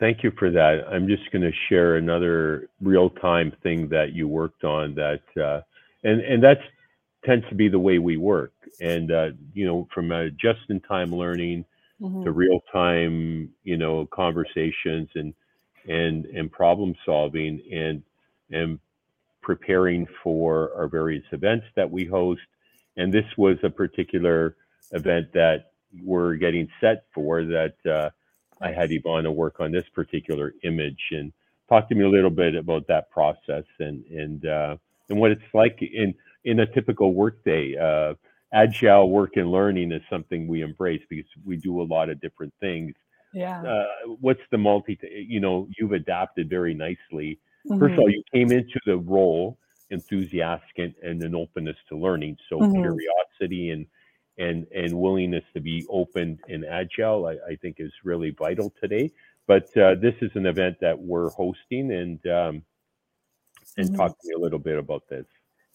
Thank 0.00 0.24
you 0.24 0.32
for 0.36 0.50
that. 0.50 0.84
I'm 0.90 1.06
just 1.06 1.30
going 1.30 1.42
to 1.42 1.52
share 1.68 1.98
another 1.98 2.68
real-time 2.80 3.52
thing 3.62 3.88
that 3.90 4.12
you 4.12 4.26
worked 4.26 4.64
on 4.64 4.96
that 4.96 5.22
uh, 5.40 5.60
and 6.04 6.20
and 6.20 6.42
that 6.42 6.58
tends 7.24 7.48
to 7.48 7.54
be 7.54 7.68
the 7.68 7.78
way 7.78 7.98
we 7.98 8.16
work. 8.16 8.52
And 8.80 9.10
uh, 9.10 9.30
you 9.52 9.66
know, 9.66 9.88
from 9.94 10.12
a 10.12 10.30
just-in-time 10.30 11.12
learning 11.12 11.64
mm-hmm. 12.00 12.24
to 12.24 12.32
real-time, 12.32 13.50
you 13.62 13.76
know, 13.76 14.06
conversations 14.06 15.08
and 15.14 15.34
and 15.88 16.26
and 16.26 16.50
problem 16.50 16.94
solving 17.04 17.62
and 17.72 18.02
and 18.50 18.78
preparing 19.42 20.06
for 20.22 20.72
our 20.76 20.88
various 20.88 21.24
events 21.32 21.66
that 21.76 21.90
we 21.90 22.04
host. 22.04 22.40
And 22.96 23.12
this 23.12 23.26
was 23.36 23.58
a 23.62 23.70
particular 23.70 24.56
event 24.92 25.32
that 25.34 25.72
we're 26.02 26.34
getting 26.36 26.68
set 26.80 27.04
for 27.14 27.44
that 27.44 27.74
uh, 27.86 28.10
I 28.60 28.72
had 28.72 28.90
Ivana 28.90 29.32
work 29.32 29.60
on 29.60 29.72
this 29.72 29.84
particular 29.94 30.54
image 30.62 31.00
and 31.10 31.32
talk 31.68 31.88
to 31.88 31.94
me 31.94 32.04
a 32.04 32.08
little 32.08 32.30
bit 32.30 32.54
about 32.54 32.86
that 32.88 33.10
process 33.10 33.64
and 33.78 34.04
and 34.06 34.46
uh, 34.46 34.76
and 35.08 35.18
what 35.18 35.30
it's 35.30 35.42
like 35.52 35.78
in 35.80 36.14
in 36.44 36.60
a 36.60 36.66
typical 36.66 37.14
workday. 37.14 37.76
Uh, 37.76 38.14
agile 38.52 39.10
work 39.10 39.32
and 39.36 39.50
learning 39.50 39.90
is 39.90 40.00
something 40.08 40.46
we 40.46 40.62
embrace 40.62 41.02
because 41.10 41.26
we 41.44 41.56
do 41.56 41.82
a 41.82 41.82
lot 41.82 42.08
of 42.08 42.20
different 42.20 42.54
things. 42.60 42.94
Yeah. 43.32 43.60
Uh, 43.62 44.14
what's 44.20 44.42
the 44.52 44.58
multi? 44.58 44.98
You 45.28 45.40
know, 45.40 45.68
you've 45.76 45.92
adapted 45.92 46.48
very 46.48 46.72
nicely. 46.72 47.40
Mm-hmm. 47.68 47.80
First 47.80 47.94
of 47.94 47.98
all, 47.98 48.10
you 48.10 48.22
came 48.32 48.52
into 48.52 48.78
the 48.86 48.98
role 48.98 49.58
enthusiastic 49.90 50.78
and, 50.78 50.94
and 51.02 51.22
an 51.22 51.34
openness 51.34 51.76
to 51.88 51.96
learning. 51.96 52.36
So 52.48 52.58
mm-hmm. 52.58 52.80
curiosity 52.80 53.70
and 53.70 53.86
and 54.38 54.66
and 54.74 54.92
willingness 54.92 55.44
to 55.54 55.60
be 55.60 55.84
open 55.88 56.38
and 56.48 56.64
agile, 56.64 57.26
I, 57.26 57.52
I 57.52 57.56
think, 57.56 57.76
is 57.78 57.92
really 58.04 58.30
vital 58.30 58.72
today. 58.80 59.12
But 59.46 59.76
uh, 59.76 59.96
this 60.00 60.14
is 60.22 60.30
an 60.34 60.46
event 60.46 60.76
that 60.80 60.98
we're 60.98 61.30
hosting, 61.30 61.92
and 61.92 62.26
um, 62.26 62.62
and 63.76 63.94
talk 63.96 64.10
to 64.10 64.28
me 64.28 64.34
a 64.34 64.38
little 64.38 64.58
bit 64.58 64.78
about 64.78 65.08
this. 65.08 65.26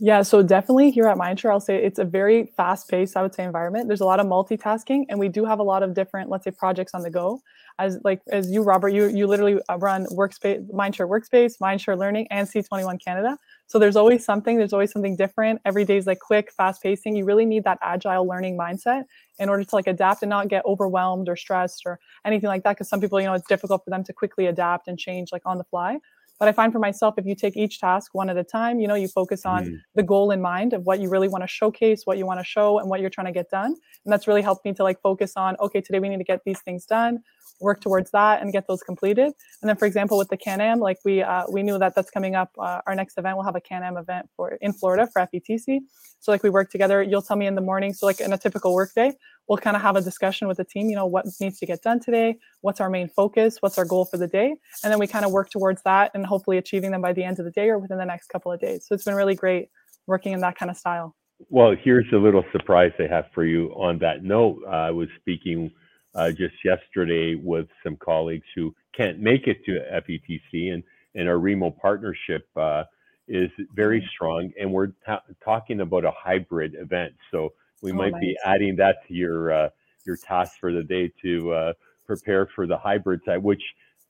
Yeah, 0.02 0.22
so 0.22 0.42
definitely 0.42 0.92
here 0.92 1.08
at 1.08 1.18
Mindshare, 1.18 1.52
I'll 1.52 1.60
say 1.60 1.84
it's 1.84 2.00
a 2.00 2.06
very 2.06 2.46
fast-paced, 2.56 3.18
I 3.18 3.22
would 3.22 3.36
say, 3.36 3.44
environment. 3.44 3.90
There's 3.90 4.00
a 4.00 4.06
lot 4.06 4.22
of 4.22 4.28
multitasking, 4.28 5.04
and 5.10 5.20
we 5.20 5.28
do 5.28 5.44
have 5.44 5.60
a 5.60 5.64
lot 5.64 5.84
of 5.84 5.94
different, 5.94 6.30
let's 6.30 6.46
say, 6.46 6.52
projects 6.52 6.94
on 6.94 7.02
the 7.02 7.10
go. 7.10 7.42
As 7.80 8.00
like 8.06 8.22
as 8.32 8.50
you, 8.50 8.64
Robert, 8.64 8.90
you 8.90 9.08
you 9.08 9.28
literally 9.28 9.60
uh, 9.68 9.78
run 9.78 10.06
Workspace, 10.06 10.66
Mindshare 10.72 11.10
Workspace, 11.10 11.60
Mindshare 11.62 11.98
Learning, 11.98 12.28
and 12.32 12.48
C21 12.48 13.04
Canada. 13.04 13.38
So 13.68 13.78
there's 13.78 13.98
always 13.98 14.24
something. 14.24 14.58
There's 14.58 14.72
always 14.72 14.92
something 14.92 15.18
different. 15.18 15.60
Every 15.66 15.84
day 15.84 15.98
is 15.98 16.08
like 16.08 16.20
quick, 16.20 16.54
fast-pacing. 16.54 17.18
You 17.18 17.26
really 17.26 17.46
need 17.46 17.66
that 17.66 17.78
agile 17.82 18.26
learning 18.26 18.58
mindset 18.58 19.04
in 19.38 19.50
order 19.50 19.66
to 19.66 19.76
like 19.76 19.88
adapt 19.88 20.24
and 20.24 20.30
not 20.30 20.48
get 20.48 20.66
overwhelmed 20.66 21.28
or 21.28 21.36
stressed 21.36 21.84
or 21.86 22.00
anything 22.24 22.48
like 22.48 22.64
that. 22.64 22.78
Because 22.78 22.88
some 22.88 23.02
people, 23.02 23.20
you 23.20 23.28
know, 23.28 23.34
it's 23.34 23.48
difficult 23.48 23.84
for 23.84 23.90
them 23.90 24.06
to 24.06 24.14
quickly 24.14 24.46
adapt 24.46 24.88
and 24.88 24.98
change 24.98 25.34
like 25.34 25.42
on 25.46 25.58
the 25.58 25.66
fly. 25.66 26.00
But 26.40 26.48
I 26.48 26.54
find 26.54 26.72
for 26.72 26.80
myself, 26.80 27.16
if 27.18 27.26
you 27.26 27.36
take 27.36 27.58
each 27.58 27.80
task 27.80 28.12
one 28.14 28.30
at 28.30 28.38
a 28.38 28.44
time, 28.44 28.80
you 28.80 28.88
know, 28.88 28.96
you 28.96 29.10
focus 29.10 29.46
on 29.46 29.66
mm. 29.66 29.78
the 29.96 30.04
goal 30.04 30.32
in 30.32 30.42
mind 30.42 30.72
of 30.72 30.86
what 30.86 31.02
you 31.02 31.10
really 31.10 31.28
want 31.28 31.44
to 31.44 31.48
showcase, 31.48 32.04
what 32.06 32.18
you 32.18 32.26
want 32.26 32.40
to 32.40 32.46
show, 32.46 32.80
and 32.80 32.90
what 32.90 33.02
you're 33.02 33.10
trying 33.10 33.28
to 33.28 33.34
get 33.34 33.50
done. 33.50 33.76
And 34.06 34.14
that's 34.14 34.26
really 34.26 34.42
helped 34.42 34.64
me 34.64 34.74
to 34.74 34.84
like 34.84 35.02
focus 35.02 35.34
on, 35.36 35.58
okay, 35.60 35.82
today 35.82 36.00
we 36.00 36.08
need 36.08 36.18
to 36.18 36.24
get 36.24 36.40
these 36.46 36.62
things 36.62 36.86
done, 36.86 37.20
work 37.60 37.82
towards 37.82 38.12
that, 38.12 38.42
and 38.42 38.52
get 38.52 38.68
those 38.68 38.82
completed. 38.82 39.32
And 39.62 39.70
then, 39.70 39.76
for 39.76 39.86
example, 39.86 40.18
with 40.18 40.30
the 40.30 40.38
Can-Am, 40.38 40.80
like 40.80 40.98
we 41.06 41.22
uh, 41.22 41.44
we 41.52 41.64
knew 41.64 41.78
that 41.80 41.96
that's 41.96 42.12
coming 42.12 42.36
up. 42.36 42.52
Uh, 42.58 42.82
our 42.88 42.96
next 42.96 43.18
event, 43.18 43.38
we'll 43.38 43.46
have 43.46 43.56
a 43.56 43.62
Can-Am 43.62 43.98
event 43.98 44.30
for 44.36 44.58
in 44.62 44.74
Florida 44.74 45.08
for 45.12 45.22
FETC. 45.22 45.80
So 46.20 46.32
like 46.32 46.44
we 46.44 46.50
work 46.50 46.70
together. 46.70 47.02
You'll 47.02 47.22
tell 47.22 47.38
me 47.38 47.48
in 47.48 47.56
the 47.56 47.62
morning. 47.62 47.94
So 47.94 48.06
like 48.06 48.20
in 48.20 48.34
a 48.34 48.38
typical 48.38 48.74
workday, 48.74 49.14
we'll 49.48 49.58
kind 49.58 49.76
of 49.76 49.82
have 49.82 49.96
a 49.96 50.02
discussion 50.02 50.48
with 50.48 50.58
the 50.58 50.64
team, 50.64 50.90
you 50.90 50.96
know, 50.96 51.06
what 51.06 51.26
needs 51.40 51.60
to 51.60 51.66
get 51.66 51.82
done 51.82 52.00
today, 52.00 52.38
what's 52.62 52.80
our 52.80 52.90
main 52.90 53.10
focus, 53.10 53.58
what's 53.62 53.78
our 53.78 53.86
goal 53.86 54.06
for 54.06 54.18
the 54.18 54.28
day, 54.28 54.56
and 54.84 54.92
then 54.92 55.00
we 55.00 55.08
kind 55.08 55.26
of 55.26 55.32
work 55.32 55.50
towards 55.50 55.82
that 55.84 56.12
and 56.14 56.26
hopefully 56.26 56.58
achieving 56.58 56.92
them 56.92 57.02
by 57.02 57.14
the 57.14 57.24
end 57.24 57.40
of 57.40 57.46
the 57.46 57.52
day 57.52 57.70
or 57.70 57.80
within 57.80 57.98
the 57.98 58.06
next 58.06 58.28
couple 58.28 58.52
of 58.52 58.60
days. 58.60 58.86
So 58.88 58.96
it's 58.96 59.06
been 59.06 59.16
really 59.16 59.36
great 59.36 59.70
working 60.08 60.34
in 60.34 60.40
that 60.42 60.58
kind 60.58 60.70
of 60.70 60.78
style. 60.78 61.16
Well, 61.50 61.74
here's 61.82 62.06
a 62.14 62.18
little 62.18 62.44
surprise 62.52 62.92
I 63.00 63.08
have 63.14 63.26
for 63.34 63.46
you 63.46 63.70
on 63.70 64.00
that 64.00 64.24
note. 64.24 64.62
I 64.70 64.92
was 64.92 65.08
speaking 65.20 65.72
uh, 66.16 66.32
just 66.32 66.56
yesterday 66.64 67.36
with 67.36 67.68
some 67.84 67.96
colleagues 67.98 68.46
who 68.56 68.74
can't 68.96 69.20
make 69.20 69.48
it 69.48 69.64
to 69.66 69.80
FETC, 69.94 70.74
and, 70.74 70.84
and 71.16 71.30
our 71.30 71.40
Remo 71.40 71.72
partnership 71.72 72.48
uh, 72.56 72.84
is 73.28 73.50
very 73.76 74.00
mm-hmm. 74.00 74.08
strong, 74.08 74.52
and 74.60 74.72
we're 74.72 74.92
ta- 75.06 75.24
talking 75.44 75.82
about 75.82 76.06
a 76.06 76.12
hybrid 76.12 76.76
event. 76.76 77.14
So 77.32 77.54
we 77.82 77.92
oh, 77.92 77.96
might 77.96 78.14
nice. 78.14 78.22
be 78.22 78.38
adding 78.46 78.76
that 78.78 79.08
to 79.08 79.14
your 79.14 79.52
uh, 79.52 79.70
your 80.06 80.18
task 80.18 80.54
for 80.60 80.74
the 80.74 80.84
day 80.84 81.12
to 81.22 81.54
uh, 81.54 81.74
prepare 82.06 82.48
for 82.56 82.66
the 82.66 82.78
hybrid 82.78 83.22
side, 83.26 83.44
which 83.44 83.62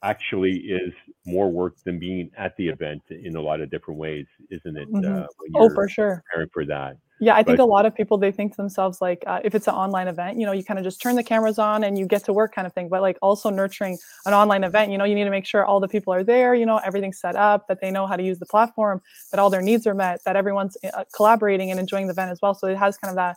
actually 0.02 0.56
is 0.56 0.92
more 1.26 1.50
work 1.50 1.76
than 1.84 1.98
being 1.98 2.30
at 2.38 2.56
the 2.56 2.68
event 2.68 3.02
in 3.10 3.36
a 3.36 3.40
lot 3.40 3.60
of 3.60 3.70
different 3.70 4.00
ways, 4.00 4.26
isn't 4.50 4.76
it? 4.76 4.90
Mm-hmm. 4.90 5.22
Uh, 5.22 5.26
oh, 5.56 5.68
for 5.74 5.88
sure. 5.88 6.22
Preparing 6.26 6.50
for 6.52 6.64
that. 6.64 6.96
Yeah, 7.22 7.34
I 7.34 7.42
think 7.42 7.58
a 7.58 7.64
lot 7.64 7.84
of 7.84 7.94
people 7.94 8.16
they 8.16 8.32
think 8.32 8.52
to 8.52 8.56
themselves 8.56 9.02
like, 9.02 9.22
uh, 9.26 9.40
if 9.44 9.54
it's 9.54 9.68
an 9.68 9.74
online 9.74 10.08
event, 10.08 10.38
you 10.38 10.46
know, 10.46 10.52
you 10.52 10.64
kind 10.64 10.78
of 10.78 10.84
just 10.84 11.02
turn 11.02 11.16
the 11.16 11.22
cameras 11.22 11.58
on 11.58 11.84
and 11.84 11.98
you 11.98 12.06
get 12.06 12.24
to 12.24 12.32
work, 12.32 12.54
kind 12.54 12.66
of 12.66 12.72
thing. 12.72 12.88
But 12.88 13.02
like 13.02 13.18
also 13.20 13.50
nurturing 13.50 13.98
an 14.24 14.32
online 14.32 14.64
event, 14.64 14.90
you 14.90 14.96
know, 14.96 15.04
you 15.04 15.14
need 15.14 15.24
to 15.24 15.30
make 15.30 15.44
sure 15.44 15.66
all 15.66 15.80
the 15.80 15.88
people 15.88 16.14
are 16.14 16.24
there, 16.24 16.54
you 16.54 16.64
know, 16.64 16.78
everything's 16.78 17.20
set 17.20 17.36
up, 17.36 17.68
that 17.68 17.82
they 17.82 17.90
know 17.90 18.06
how 18.06 18.16
to 18.16 18.22
use 18.22 18.38
the 18.38 18.46
platform, 18.46 19.02
that 19.30 19.38
all 19.38 19.50
their 19.50 19.60
needs 19.60 19.86
are 19.86 19.94
met, 19.94 20.24
that 20.24 20.34
everyone's 20.34 20.78
uh, 20.82 21.04
collaborating 21.14 21.70
and 21.70 21.78
enjoying 21.78 22.06
the 22.06 22.12
event 22.12 22.30
as 22.30 22.38
well. 22.40 22.54
So 22.54 22.68
it 22.68 22.78
has 22.78 22.96
kind 22.96 23.10
of 23.10 23.16
that 23.16 23.36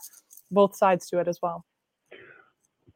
both 0.50 0.74
sides 0.74 1.06
to 1.10 1.18
it 1.18 1.28
as 1.28 1.40
well. 1.42 1.66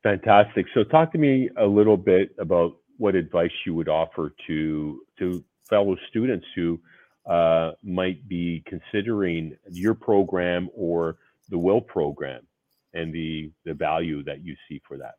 Fantastic. 0.02 0.66
So 0.72 0.84
talk 0.84 1.12
to 1.12 1.18
me 1.18 1.50
a 1.58 1.66
little 1.66 1.98
bit 1.98 2.34
about 2.38 2.76
what 2.96 3.14
advice 3.14 3.50
you 3.66 3.74
would 3.74 3.88
offer 3.88 4.34
to 4.46 5.02
to 5.18 5.44
fellow 5.68 5.96
students 6.08 6.46
who 6.54 6.80
uh, 7.28 7.72
might 7.82 8.26
be 8.28 8.62
considering 8.66 9.56
your 9.70 9.94
program 9.94 10.68
or 10.74 11.16
the 11.48 11.58
WIL 11.58 11.80
program 11.80 12.46
and 12.94 13.12
the 13.12 13.50
the 13.64 13.74
value 13.74 14.22
that 14.24 14.42
you 14.42 14.56
see 14.68 14.80
for 14.86 14.96
that 14.96 15.14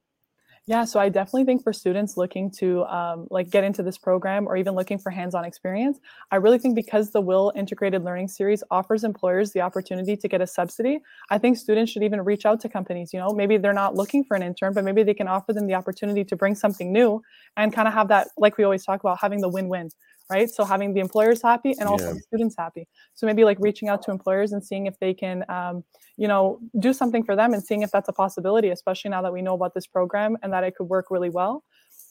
yeah, 0.69 0.85
so 0.85 0.99
I 0.99 1.09
definitely 1.09 1.45
think 1.45 1.63
for 1.63 1.73
students 1.73 2.15
looking 2.15 2.51
to 2.59 2.85
um, 2.85 3.27
like 3.31 3.49
get 3.49 3.63
into 3.63 3.81
this 3.81 3.97
program 3.97 4.47
or 4.47 4.55
even 4.55 4.75
looking 4.75 4.99
for 4.99 5.09
hands-on 5.09 5.43
experience, 5.43 5.99
I 6.29 6.35
really 6.35 6.59
think 6.59 6.75
because 6.75 7.09
the 7.09 7.21
WIL 7.21 7.51
Integrated 7.55 8.03
Learning 8.03 8.27
Series 8.27 8.63
offers 8.69 9.03
employers 9.03 9.51
the 9.51 9.61
opportunity 9.61 10.15
to 10.15 10.27
get 10.27 10.41
a 10.41 10.45
subsidy, 10.45 10.99
I 11.31 11.39
think 11.39 11.57
students 11.57 11.91
should 11.91 12.03
even 12.03 12.21
reach 12.21 12.45
out 12.45 12.59
to 12.59 12.69
companies. 12.69 13.13
You 13.13 13.19
know, 13.19 13.31
maybe 13.31 13.57
they're 13.57 13.73
not 13.73 13.95
looking 13.95 14.23
for 14.23 14.37
an 14.37 14.43
intern, 14.43 14.73
but 14.73 14.83
maybe 14.83 15.01
they 15.01 15.15
can 15.15 15.27
offer 15.27 15.53
them 15.53 15.65
the 15.65 15.73
opportunity 15.73 16.23
to 16.23 16.35
bring 16.35 16.53
something 16.53 16.93
new 16.93 17.23
and 17.57 17.73
kind 17.73 17.87
of 17.87 17.95
have 17.95 18.09
that, 18.09 18.27
like 18.37 18.59
we 18.59 18.63
always 18.63 18.85
talk 18.85 18.99
about, 18.99 19.17
having 19.19 19.41
the 19.41 19.49
win-win 19.49 19.89
right? 20.29 20.49
So 20.49 20.63
having 20.63 20.93
the 20.93 20.99
employers 20.99 21.41
happy 21.41 21.73
and 21.79 21.89
also 21.89 22.07
yeah. 22.07 22.13
the 22.13 22.19
students 22.19 22.55
happy. 22.57 22.87
So 23.15 23.25
maybe 23.25 23.43
like 23.43 23.57
reaching 23.59 23.89
out 23.89 24.01
to 24.03 24.11
employers 24.11 24.51
and 24.51 24.63
seeing 24.63 24.85
if 24.85 24.97
they 24.99 25.13
can, 25.13 25.43
um, 25.49 25.83
you 26.17 26.27
know, 26.27 26.59
do 26.79 26.93
something 26.93 27.23
for 27.23 27.35
them 27.35 27.53
and 27.53 27.63
seeing 27.63 27.81
if 27.81 27.91
that's 27.91 28.09
a 28.09 28.13
possibility, 28.13 28.69
especially 28.69 29.09
now 29.09 29.21
that 29.21 29.33
we 29.33 29.41
know 29.41 29.53
about 29.53 29.73
this 29.73 29.87
program 29.87 30.37
and 30.43 30.53
that 30.53 30.63
it 30.63 30.75
could 30.75 30.87
work 30.87 31.07
really 31.09 31.29
well. 31.29 31.63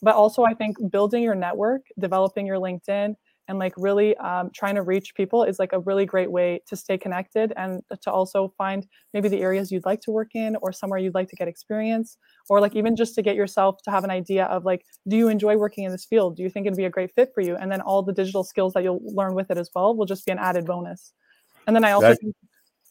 but 0.02 0.14
also 0.14 0.44
I 0.44 0.54
think 0.54 0.76
building 0.90 1.22
your 1.22 1.34
network, 1.34 1.82
developing 1.98 2.46
your 2.46 2.58
LinkedIn, 2.58 3.16
and 3.48 3.58
like 3.58 3.72
really 3.76 4.16
um, 4.18 4.50
trying 4.54 4.74
to 4.74 4.82
reach 4.82 5.14
people 5.14 5.42
is 5.42 5.58
like 5.58 5.72
a 5.72 5.80
really 5.80 6.04
great 6.04 6.30
way 6.30 6.60
to 6.66 6.76
stay 6.76 6.98
connected 6.98 7.52
and 7.56 7.82
to 8.02 8.12
also 8.12 8.52
find 8.58 8.86
maybe 9.14 9.28
the 9.28 9.40
areas 9.40 9.72
you'd 9.72 9.86
like 9.86 10.00
to 10.02 10.10
work 10.10 10.28
in 10.34 10.56
or 10.56 10.70
somewhere 10.70 10.98
you'd 10.98 11.14
like 11.14 11.28
to 11.28 11.36
get 11.36 11.48
experience 11.48 12.18
or 12.50 12.60
like 12.60 12.76
even 12.76 12.94
just 12.94 13.14
to 13.14 13.22
get 13.22 13.34
yourself 13.34 13.82
to 13.82 13.90
have 13.90 14.04
an 14.04 14.10
idea 14.10 14.44
of 14.44 14.64
like 14.64 14.84
do 15.08 15.16
you 15.16 15.28
enjoy 15.28 15.56
working 15.56 15.84
in 15.84 15.90
this 15.90 16.04
field? 16.04 16.36
Do 16.36 16.42
you 16.42 16.50
think 16.50 16.66
it'd 16.66 16.76
be 16.76 16.84
a 16.84 16.90
great 16.90 17.10
fit 17.14 17.30
for 17.34 17.40
you? 17.40 17.56
And 17.56 17.72
then 17.72 17.80
all 17.80 18.02
the 18.02 18.12
digital 18.12 18.44
skills 18.44 18.74
that 18.74 18.82
you'll 18.82 19.00
learn 19.02 19.34
with 19.34 19.50
it 19.50 19.56
as 19.58 19.70
well 19.74 19.96
will 19.96 20.06
just 20.06 20.26
be 20.26 20.32
an 20.32 20.38
added 20.38 20.66
bonus. 20.66 21.12
And 21.66 21.74
then 21.74 21.84
i 21.84 21.92
also 21.92 22.14
think, 22.14 22.34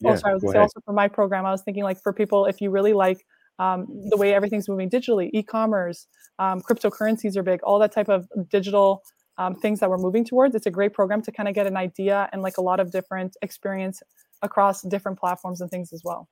oh 0.05 0.15
sorry 0.15 0.33
i 0.33 0.35
was 0.35 0.51
say 0.51 0.59
also 0.59 0.79
for 0.85 0.93
my 0.93 1.07
program 1.07 1.45
i 1.47 1.51
was 1.51 1.63
thinking 1.63 1.83
like 1.83 1.99
for 2.01 2.13
people 2.13 2.45
if 2.45 2.61
you 2.61 2.69
really 2.69 2.93
like 2.93 3.25
um, 3.59 3.87
the 4.11 4.17
way 4.17 4.35
everything's 4.35 4.69
moving 4.69 4.87
digitally 4.87 5.31
e-commerce 5.33 6.05
um, 6.37 6.61
cryptocurrencies 6.61 7.35
are 7.35 7.41
big 7.41 7.59
all 7.63 7.79
that 7.79 7.91
type 7.91 8.07
of 8.07 8.27
digital 8.49 9.01
um, 9.37 9.55
things 9.55 9.79
that 9.79 9.89
we're 9.89 9.97
moving 9.97 10.25
towards. 10.25 10.55
It's 10.55 10.65
a 10.65 10.71
great 10.71 10.93
program 10.93 11.21
to 11.23 11.31
kind 11.31 11.47
of 11.47 11.55
get 11.55 11.67
an 11.67 11.77
idea 11.77 12.29
and 12.31 12.41
like 12.41 12.57
a 12.57 12.61
lot 12.61 12.79
of 12.79 12.91
different 12.91 13.35
experience 13.41 14.01
across 14.41 14.81
different 14.83 15.19
platforms 15.19 15.61
and 15.61 15.69
things 15.69 15.93
as 15.93 16.03
well. 16.03 16.27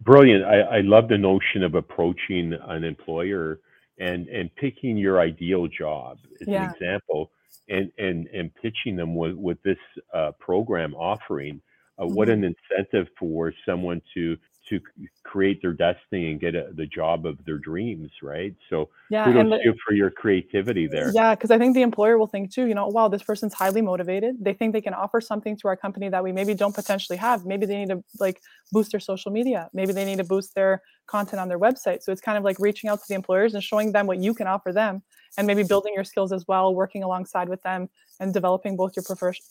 Brilliant. 0.00 0.44
I, 0.44 0.60
I 0.60 0.80
love 0.80 1.08
the 1.08 1.18
notion 1.18 1.62
of 1.62 1.74
approaching 1.74 2.54
an 2.54 2.84
employer 2.84 3.60
and 3.98 4.28
and 4.28 4.54
picking 4.56 4.96
your 4.96 5.20
ideal 5.20 5.68
job 5.68 6.16
as 6.40 6.48
yeah. 6.48 6.64
an 6.64 6.70
example 6.70 7.30
and 7.68 7.92
and 7.98 8.26
and 8.28 8.50
pitching 8.54 8.96
them 8.96 9.14
with 9.14 9.34
with 9.34 9.62
this 9.62 9.78
uh, 10.14 10.32
program 10.40 10.94
offering. 10.94 11.60
Uh, 11.98 12.04
mm-hmm. 12.04 12.14
What 12.14 12.30
an 12.30 12.44
incentive 12.44 13.08
for 13.18 13.52
someone 13.66 14.00
to 14.14 14.38
to 14.70 14.80
create 15.24 15.60
their 15.60 15.72
destiny 15.72 16.30
and 16.30 16.40
get 16.40 16.54
a, 16.54 16.70
the 16.72 16.86
job 16.86 17.26
of 17.26 17.44
their 17.44 17.58
dreams, 17.58 18.10
right? 18.22 18.54
So 18.70 18.88
yeah, 19.10 19.24
kudos 19.24 19.50
to 19.50 19.60
you 19.64 19.74
for 19.86 19.94
your 19.94 20.10
creativity 20.10 20.86
there. 20.86 21.12
Yeah, 21.14 21.34
because 21.34 21.50
I 21.50 21.58
think 21.58 21.74
the 21.74 21.82
employer 21.82 22.18
will 22.18 22.26
think 22.26 22.52
too, 22.52 22.66
you 22.66 22.74
know, 22.74 22.86
wow, 22.86 23.08
this 23.08 23.22
person's 23.22 23.52
highly 23.52 23.82
motivated. 23.82 24.36
They 24.40 24.54
think 24.54 24.72
they 24.72 24.80
can 24.80 24.94
offer 24.94 25.20
something 25.20 25.56
to 25.58 25.68
our 25.68 25.76
company 25.76 26.08
that 26.08 26.22
we 26.22 26.32
maybe 26.32 26.54
don't 26.54 26.74
potentially 26.74 27.18
have. 27.18 27.44
Maybe 27.44 27.66
they 27.66 27.76
need 27.76 27.88
to 27.90 28.02
like 28.18 28.40
boost 28.72 28.92
their 28.92 29.00
social 29.00 29.30
media. 29.32 29.68
Maybe 29.72 29.92
they 29.92 30.04
need 30.04 30.18
to 30.18 30.24
boost 30.24 30.54
their 30.54 30.82
content 31.06 31.40
on 31.40 31.48
their 31.48 31.58
website. 31.58 32.02
So 32.02 32.12
it's 32.12 32.20
kind 32.20 32.38
of 32.38 32.44
like 32.44 32.58
reaching 32.58 32.88
out 32.88 33.00
to 33.00 33.04
the 33.08 33.14
employers 33.14 33.54
and 33.54 33.62
showing 33.62 33.92
them 33.92 34.06
what 34.06 34.18
you 34.18 34.32
can 34.32 34.46
offer 34.46 34.72
them 34.72 35.02
and 35.36 35.46
maybe 35.46 35.62
building 35.64 35.92
your 35.94 36.04
skills 36.04 36.32
as 36.32 36.44
well, 36.46 36.74
working 36.74 37.02
alongside 37.02 37.48
with 37.48 37.62
them 37.62 37.88
and 38.20 38.32
developing 38.32 38.76
both 38.76 38.92
your 38.96 39.04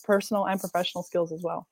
personal 0.04 0.46
and 0.46 0.60
professional 0.60 1.02
skills 1.02 1.32
as 1.32 1.42
well. 1.42 1.66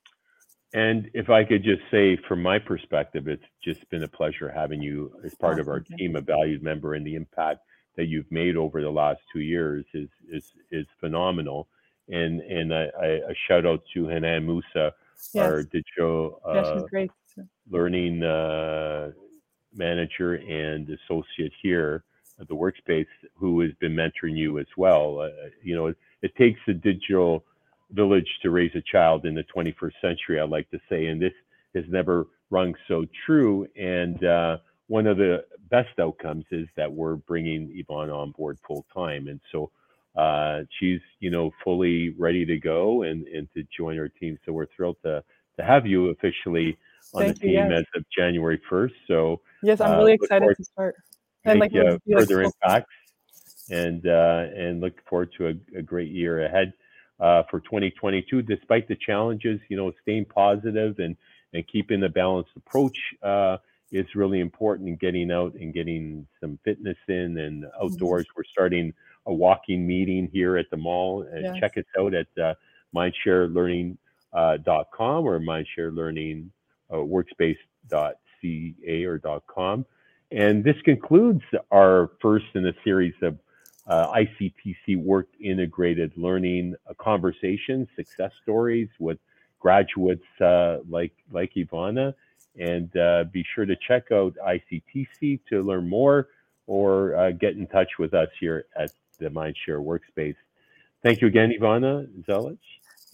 And 0.75 1.11
if 1.15 1.31
I 1.31 1.45
could 1.45 1.65
just 1.65 1.81
say, 1.91 2.19
from 2.29 2.43
my 2.43 2.59
perspective, 2.59 3.27
it's 3.27 3.45
just 3.65 3.89
been 3.89 4.03
a 4.03 4.09
pleasure 4.09 4.51
having 4.51 4.83
you 4.83 5.13
as 5.25 5.35
part 5.35 5.59
of 5.59 5.69
our 5.69 5.81
team, 5.81 6.15
a 6.17 6.21
valued 6.21 6.63
member, 6.63 6.95
and 6.95 7.07
the 7.07 7.15
impact 7.15 7.61
that 7.97 8.07
you've 8.07 8.31
made 8.31 8.57
over 8.57 8.83
the 8.83 8.91
last 8.91 9.21
two 9.33 9.41
years 9.41 9.85
is 9.95 10.09
is 10.31 10.53
is 10.71 10.87
phenomenal. 11.01 11.69
And 12.09 12.41
and 12.43 12.73
a 12.73 13.35
shout 13.47 13.65
out 13.65 13.83
to 13.95 14.09
Hanan 14.09 14.47
Musa, 14.47 14.95
yes. 15.35 15.37
our 15.37 15.63
digital 15.63 16.41
uh, 16.45 16.83
learning 17.71 18.23
uh, 18.23 19.13
manager 19.75 20.35
and 20.35 20.89
associate 20.91 21.53
here 21.63 22.05
at 22.41 22.49
the 22.49 22.55
workspace, 22.55 23.07
who 23.35 23.61
has 23.61 23.73
been 23.81 23.95
mentoring 23.95 24.37
you 24.37 24.59
as 24.59 24.67
well. 24.77 25.21
Uh, 25.21 25.29
you 25.63 25.75
know, 25.75 25.87
it, 25.87 25.97
it 26.23 26.37
takes 26.37 26.61
a 26.69 26.75
digital 26.75 27.45
village 27.91 28.29
to 28.43 28.51
raise 28.51 28.73
a 28.75 28.83
child 28.83 29.25
in 29.25 29.35
the 29.35 29.45
21st 29.55 29.93
century, 30.01 30.41
I 30.41 30.45
like 30.45 30.71
to 30.71 30.81
say, 30.89 31.07
and 31.07 31.21
this 31.21 31.33
has 31.75 31.85
never 31.89 32.27
rung 32.51 32.75
so 32.87 33.05
true. 33.27 33.67
And 33.77 34.23
uh, 34.25 34.59
one 34.87 35.07
of 35.07 35.17
the 35.17 35.45
best 35.71 35.99
outcomes 35.99 36.45
is 36.51 36.67
that 36.77 36.91
we're 36.93 37.17
bringing 37.17 37.69
Ivana 37.69 38.15
on 38.15 38.33
board 38.33 38.59
full 38.67 38.87
time, 38.95 39.29
and 39.29 39.41
so 39.53 39.71
uh, 40.17 40.61
she's 40.79 41.01
you 41.21 41.31
know 41.31 41.51
fully 41.63 42.11
ready 42.19 42.45
to 42.45 42.59
go 42.59 43.03
and 43.03 43.27
and 43.29 43.49
to 43.55 43.65
join 43.77 43.99
our 43.99 44.09
team. 44.09 44.39
So 44.45 44.53
we're 44.53 44.67
thrilled 44.75 44.97
to 45.05 45.23
to 45.59 45.65
have 45.65 45.87
you 45.87 46.09
officially 46.09 46.79
on 47.15 47.23
Thank 47.23 47.35
the 47.37 47.41
team 47.41 47.51
you, 47.51 47.57
yes. 47.57 47.73
as 47.79 47.85
of 47.97 48.05
January 48.17 48.61
1st. 48.71 48.93
So 49.07 49.41
yes, 49.63 49.81
I'm 49.81 49.93
uh, 49.93 49.99
really 49.99 50.13
excited 50.13 50.55
to 50.57 50.65
start 50.65 50.95
and 51.45 51.61
like 51.61 51.75
uh, 51.75 51.99
further 52.11 52.43
impacts 52.43 52.95
and 53.71 54.07
uh, 54.07 54.47
and 54.55 54.81
look 54.81 54.95
forward 55.09 55.31
to 55.39 55.49
a, 55.49 55.79
a 55.79 55.83
great 55.83 56.11
year 56.11 56.45
ahead 56.45 56.73
uh, 57.21 57.43
for 57.51 57.61
2022, 57.61 58.43
despite 58.43 58.89
the 58.89 58.97
challenges. 58.97 59.61
You 59.69 59.77
know, 59.77 59.93
staying 60.03 60.27
positive 60.27 60.99
and 60.99 61.17
and 61.53 61.67
keeping 61.67 62.03
a 62.03 62.09
balanced 62.09 62.51
approach 62.57 62.99
uh, 63.23 63.59
is 63.91 64.07
really 64.15 64.41
important. 64.41 64.89
in 64.89 64.97
getting 64.97 65.31
out 65.31 65.55
and 65.55 65.73
getting 65.73 66.27
some 66.41 66.59
fitness 66.65 66.97
in 67.09 67.39
and 67.39 67.65
outdoors. 67.83 68.25
Mm-hmm. 68.25 68.33
We're 68.37 68.45
starting 68.45 68.93
a 69.27 69.33
walking 69.33 69.87
meeting 69.87 70.29
here 70.33 70.57
at 70.57 70.71
the 70.71 70.77
mall. 70.77 71.27
And 71.31 71.43
yes. 71.43 71.57
check 71.61 71.77
us 71.77 71.85
out 71.99 72.15
at 72.15 72.27
uh, 72.43 72.55
mindsharelearning.com 72.95 73.99
uh, 74.33 75.21
or 75.21 75.41
mindshare 75.41 75.95
uh, 76.91 76.97
workspace.ca 76.97 79.05
or 79.05 79.21
.com. 79.47 79.87
And 80.31 80.63
this 80.63 80.77
concludes 80.85 81.43
our 81.71 82.11
first 82.21 82.45
in 82.55 82.67
a 82.67 82.75
series 82.85 83.15
of 83.23 83.39
uh, 83.89 84.13
ICTC 84.13 85.03
worked 85.03 85.35
integrated 85.41 86.13
learning 86.17 86.75
uh, 86.89 86.95
conversations, 86.99 87.89
success 87.97 88.31
stories 88.43 88.89
with 88.99 89.19
graduates 89.59 90.25
uh, 90.41 90.79
like 90.89 91.13
like 91.33 91.53
Ivana, 91.57 92.15
and 92.59 92.95
uh, 92.97 93.25
be 93.33 93.45
sure 93.55 93.65
to 93.65 93.77
check 93.87 94.13
out 94.13 94.35
ICTC 94.47 95.41
to 95.49 95.63
learn 95.63 95.89
more 95.89 96.29
or 96.67 97.17
uh, 97.17 97.31
get 97.31 97.57
in 97.57 97.67
touch 97.67 97.89
with 97.99 98.13
us 98.13 98.29
here 98.39 98.67
at 98.77 98.91
the 99.19 99.29
Mindshare 99.31 99.83
Workspace. 99.83 100.37
Thank 101.03 101.21
you 101.21 101.29
again, 101.29 101.53
Ivana 101.59 102.07
Zelich. 102.29 102.59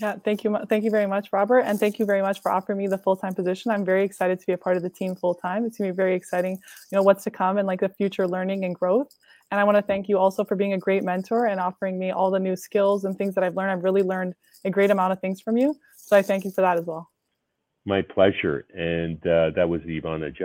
Yeah, 0.00 0.16
thank 0.24 0.42
you, 0.42 0.58
thank 0.68 0.82
you 0.82 0.90
very 0.90 1.06
much, 1.06 1.28
Robert, 1.32 1.60
and 1.60 1.78
thank 1.78 2.00
you 2.00 2.04
very 2.04 2.20
much 2.20 2.40
for 2.42 2.50
offering 2.50 2.78
me 2.78 2.88
the 2.88 2.98
full 2.98 3.14
time 3.14 3.32
position. 3.32 3.70
I'm 3.70 3.84
very 3.84 4.02
excited 4.04 4.40
to 4.40 4.46
be 4.46 4.52
a 4.52 4.58
part 4.58 4.76
of 4.76 4.82
the 4.82 4.90
team 4.90 5.14
full 5.14 5.34
time. 5.34 5.64
It's 5.64 5.78
gonna 5.78 5.92
be 5.92 5.96
very 5.96 6.16
exciting, 6.16 6.52
you 6.90 6.96
know, 6.96 7.02
what's 7.02 7.22
to 7.24 7.30
come 7.30 7.58
and 7.58 7.66
like 7.68 7.80
the 7.80 7.88
future 7.88 8.26
learning 8.26 8.64
and 8.64 8.74
growth. 8.74 9.14
And 9.54 9.60
I 9.60 9.62
want 9.62 9.76
to 9.76 9.82
thank 9.82 10.08
you 10.08 10.18
also 10.18 10.44
for 10.44 10.56
being 10.56 10.72
a 10.72 10.78
great 10.78 11.04
mentor 11.04 11.46
and 11.46 11.60
offering 11.60 11.96
me 11.96 12.10
all 12.10 12.32
the 12.32 12.40
new 12.40 12.56
skills 12.56 13.04
and 13.04 13.16
things 13.16 13.36
that 13.36 13.44
I've 13.44 13.54
learned. 13.54 13.70
I've 13.70 13.84
really 13.84 14.02
learned 14.02 14.34
a 14.64 14.70
great 14.70 14.90
amount 14.90 15.12
of 15.12 15.20
things 15.20 15.40
from 15.40 15.56
you. 15.56 15.76
So 15.96 16.16
I 16.16 16.22
thank 16.22 16.44
you 16.44 16.50
for 16.50 16.62
that 16.62 16.76
as 16.76 16.84
well. 16.84 17.08
My 17.84 18.02
pleasure. 18.02 18.66
And 18.74 19.24
uh, 19.24 19.50
that 19.54 19.68
was 19.68 19.80
Ivana 19.82 20.36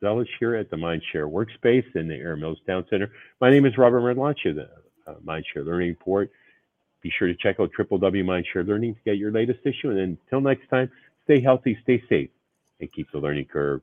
Zelich 0.00 0.28
here 0.38 0.54
at 0.54 0.70
the 0.70 0.76
Mindshare 0.76 1.28
Workspace 1.28 1.96
in 1.96 2.06
the 2.06 2.14
Erin 2.14 2.42
Mills 2.42 2.60
Town 2.64 2.84
Center. 2.88 3.10
My 3.40 3.50
name 3.50 3.66
is 3.66 3.76
Robert 3.76 4.02
Martellacci, 4.02 4.54
the 4.54 4.68
uh, 5.08 5.14
Mindshare 5.26 5.66
Learning 5.66 5.88
Report. 5.88 6.30
Be 7.02 7.10
sure 7.18 7.26
to 7.26 7.34
check 7.34 7.58
out 7.58 7.72
www.mindshare 7.76 8.64
learning 8.68 8.94
to 8.94 9.00
get 9.04 9.16
your 9.16 9.32
latest 9.32 9.66
issue. 9.66 9.90
And 9.90 9.98
until 9.98 10.40
next 10.40 10.68
time, 10.68 10.88
stay 11.24 11.40
healthy, 11.40 11.76
stay 11.82 12.00
safe, 12.08 12.30
and 12.78 12.92
keep 12.92 13.10
the 13.10 13.18
learning 13.18 13.46
curve 13.46 13.80